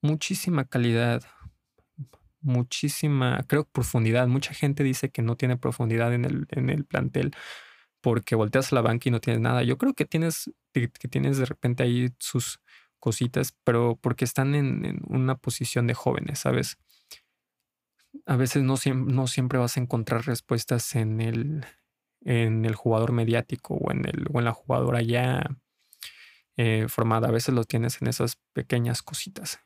muchísima 0.02 0.66
calidad, 0.66 1.24
muchísima, 2.42 3.44
creo, 3.48 3.66
profundidad. 3.66 4.28
Mucha 4.28 4.54
gente 4.54 4.84
dice 4.84 5.10
que 5.10 5.22
no 5.22 5.36
tiene 5.36 5.58
profundidad 5.58 6.14
en 6.14 6.26
el, 6.26 6.48
en 6.52 6.70
el 6.70 6.86
plantel 6.86 7.34
porque 8.02 8.36
volteas 8.36 8.72
a 8.72 8.76
la 8.76 8.82
banca 8.82 9.10
y 9.10 9.12
no 9.12 9.22
tienes 9.22 9.42
nada. 9.42 9.64
Yo 9.64 9.78
creo 9.78 9.94
que 9.94 10.06
tienes, 10.06 10.52
que 10.74 10.88
tienes 10.90 11.38
de 11.38 11.46
repente 11.46 11.84
ahí 11.84 12.10
sus 12.20 12.60
cositas, 13.00 13.56
pero 13.64 13.98
porque 14.02 14.26
están 14.26 14.56
en, 14.56 14.86
en 14.86 15.02
una 15.08 15.36
posición 15.36 15.88
de 15.88 15.94
jóvenes, 15.94 16.40
¿sabes? 16.40 16.78
A 18.26 18.36
veces 18.36 18.64
no, 18.64 18.76
no 18.96 19.28
siempre 19.28 19.60
vas 19.60 19.78
a 19.78 19.80
encontrar 19.80 20.26
respuestas 20.26 20.96
en 20.96 21.22
el, 21.22 21.66
en 22.22 22.66
el 22.66 22.76
jugador 22.76 23.12
mediático 23.12 23.76
o 23.76 23.92
en, 23.92 24.06
el, 24.06 24.26
o 24.32 24.40
en 24.40 24.46
la 24.46 24.54
jugadora 24.54 25.02
ya 25.02 25.58
eh, 26.58 26.88
formada. 26.88 27.30
A 27.30 27.32
veces 27.32 27.54
lo 27.54 27.64
tienes 27.64 28.02
en 28.02 28.08
esas 28.08 28.38
pequeñas 28.54 29.02
cositas. 29.02 29.60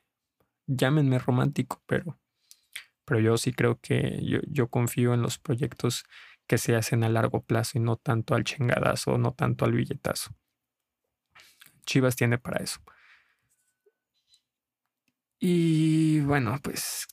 Llámenme 0.67 1.19
romántico, 1.19 1.81
pero, 1.85 2.19
pero 3.05 3.19
yo 3.19 3.37
sí 3.37 3.53
creo 3.53 3.79
que 3.79 4.19
yo, 4.23 4.39
yo 4.47 4.69
confío 4.69 5.13
en 5.13 5.21
los 5.21 5.37
proyectos 5.37 6.05
que 6.47 6.57
se 6.57 6.75
hacen 6.75 7.03
a 7.03 7.09
largo 7.09 7.43
plazo 7.43 7.77
y 7.77 7.81
no 7.81 7.97
tanto 7.97 8.35
al 8.35 8.43
chingadazo, 8.43 9.17
no 9.17 9.33
tanto 9.33 9.65
al 9.65 9.73
billetazo. 9.73 10.35
Chivas 11.85 12.15
tiene 12.15 12.37
para 12.37 12.63
eso. 12.63 12.79
Y 15.39 16.21
bueno, 16.21 16.57
pues 16.63 17.07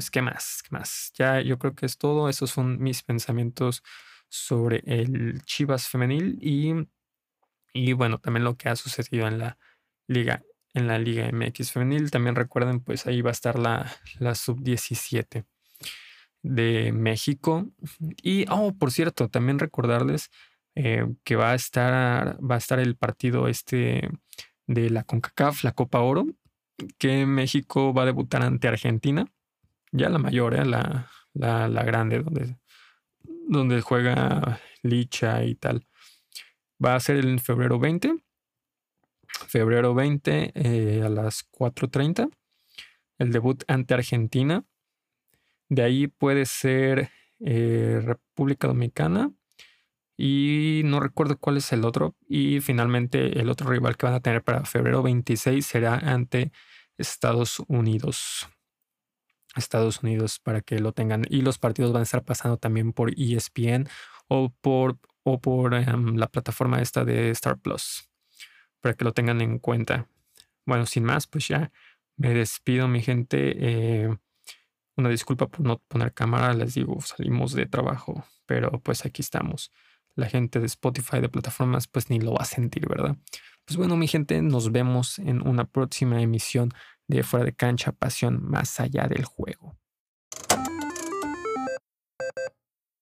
pues, 0.00 0.10
¿qué 0.10 0.22
más? 0.22 0.62
¿Qué 0.62 0.68
más? 0.70 1.12
Ya 1.14 1.42
yo 1.42 1.58
creo 1.58 1.74
que 1.74 1.84
es 1.84 1.98
todo. 1.98 2.30
Esos 2.30 2.50
son 2.50 2.80
mis 2.80 3.02
pensamientos 3.02 3.82
sobre 4.30 4.82
el 4.86 5.42
Chivas 5.42 5.88
femenil 5.88 6.38
y, 6.40 6.72
y 7.74 7.92
bueno, 7.92 8.16
también 8.18 8.44
lo 8.44 8.56
que 8.56 8.70
ha 8.70 8.76
sucedido 8.76 9.28
en 9.28 9.38
la 9.38 9.58
liga, 10.06 10.42
en 10.72 10.86
la 10.86 10.98
Liga 10.98 11.30
MX 11.30 11.72
femenil. 11.72 12.10
También 12.10 12.34
recuerden, 12.34 12.80
pues 12.80 13.06
ahí 13.06 13.20
va 13.20 13.28
a 13.28 13.32
estar 13.32 13.58
la, 13.58 13.94
la 14.20 14.34
sub-17 14.34 15.44
de 16.42 16.92
México. 16.92 17.68
Y, 18.22 18.46
oh, 18.48 18.72
por 18.72 18.92
cierto, 18.92 19.28
también 19.28 19.58
recordarles 19.58 20.30
eh, 20.76 21.04
que 21.24 21.36
va 21.36 21.50
a 21.50 21.54
estar, 21.54 22.38
va 22.42 22.54
a 22.54 22.58
estar 22.58 22.80
el 22.80 22.96
partido 22.96 23.48
este 23.48 24.08
de 24.66 24.88
la 24.88 25.04
CONCACAF, 25.04 25.62
la 25.62 25.72
Copa 25.72 26.00
Oro, 26.00 26.24
que 26.96 27.26
México 27.26 27.92
va 27.92 28.04
a 28.04 28.06
debutar 28.06 28.42
ante 28.42 28.66
Argentina 28.66 29.26
ya 29.92 30.08
la 30.08 30.18
mayor, 30.18 30.54
¿eh? 30.54 30.64
la, 30.64 31.10
la, 31.34 31.82
grande, 31.84 32.22
donde, 32.22 32.56
donde 33.48 33.80
juega 33.80 34.60
Licha 34.82 35.44
y 35.44 35.54
tal. 35.54 35.86
Va 36.84 36.94
a 36.94 37.00
ser 37.00 37.16
el 37.16 37.40
febrero 37.40 37.78
20. 37.78 38.16
Febrero 39.48 39.94
20 39.94 40.52
eh, 40.54 41.02
a 41.04 41.08
las 41.08 41.46
4.30. 41.52 42.30
El 43.18 43.32
debut 43.32 43.62
ante 43.68 43.94
Argentina. 43.94 44.64
De 45.68 45.82
ahí 45.82 46.06
puede 46.06 46.46
ser 46.46 47.10
eh, 47.40 48.00
República 48.02 48.68
Dominicana. 48.68 49.32
Y 50.16 50.82
no 50.84 51.00
recuerdo 51.00 51.38
cuál 51.38 51.58
es 51.58 51.72
el 51.72 51.84
otro. 51.84 52.16
Y 52.28 52.60
finalmente 52.60 53.40
el 53.40 53.50
otro 53.50 53.68
rival 53.70 53.96
que 53.96 54.06
van 54.06 54.14
a 54.14 54.20
tener 54.20 54.42
para 54.42 54.64
febrero 54.64 55.02
26 55.02 55.64
será 55.64 55.96
ante 55.96 56.52
Estados 56.96 57.62
Unidos. 57.68 58.48
Estados 59.56 60.02
Unidos 60.02 60.38
para 60.38 60.60
que 60.60 60.78
lo 60.78 60.92
tengan. 60.92 61.24
Y 61.28 61.42
los 61.42 61.58
partidos 61.58 61.92
van 61.92 62.00
a 62.00 62.04
estar 62.04 62.24
pasando 62.24 62.56
también 62.56 62.92
por 62.92 63.12
ESPN 63.18 63.88
o 64.28 64.52
por, 64.60 64.98
o 65.22 65.40
por 65.40 65.74
em, 65.74 66.16
la 66.16 66.28
plataforma 66.28 66.80
esta 66.80 67.04
de 67.04 67.30
Star 67.30 67.58
Plus 67.58 68.10
para 68.80 68.94
que 68.94 69.04
lo 69.04 69.12
tengan 69.12 69.40
en 69.40 69.58
cuenta. 69.58 70.06
Bueno, 70.66 70.86
sin 70.86 71.04
más, 71.04 71.26
pues 71.26 71.48
ya 71.48 71.72
me 72.16 72.34
despido, 72.34 72.88
mi 72.88 73.02
gente. 73.02 73.56
Eh, 73.58 74.16
una 74.96 75.08
disculpa 75.08 75.46
por 75.46 75.60
no 75.60 75.78
poner 75.88 76.12
cámara, 76.12 76.52
les 76.52 76.74
digo, 76.74 77.00
salimos 77.00 77.54
de 77.54 77.66
trabajo, 77.66 78.24
pero 78.46 78.80
pues 78.80 79.06
aquí 79.06 79.22
estamos. 79.22 79.72
La 80.14 80.28
gente 80.28 80.60
de 80.60 80.66
Spotify, 80.66 81.20
de 81.20 81.28
plataformas, 81.28 81.86
pues 81.86 82.10
ni 82.10 82.20
lo 82.20 82.34
va 82.34 82.42
a 82.42 82.44
sentir, 82.44 82.86
¿verdad? 82.86 83.16
Pues 83.64 83.76
bueno, 83.76 83.96
mi 83.96 84.08
gente, 84.08 84.42
nos 84.42 84.72
vemos 84.72 85.18
en 85.18 85.46
una 85.46 85.64
próxima 85.64 86.20
emisión 86.20 86.72
de 87.16 87.22
Fuera 87.22 87.44
de 87.46 87.52
Cancha, 87.52 87.92
Pasión 87.92 88.40
más 88.42 88.80
allá 88.80 89.06
del 89.08 89.24
juego. 89.24 89.79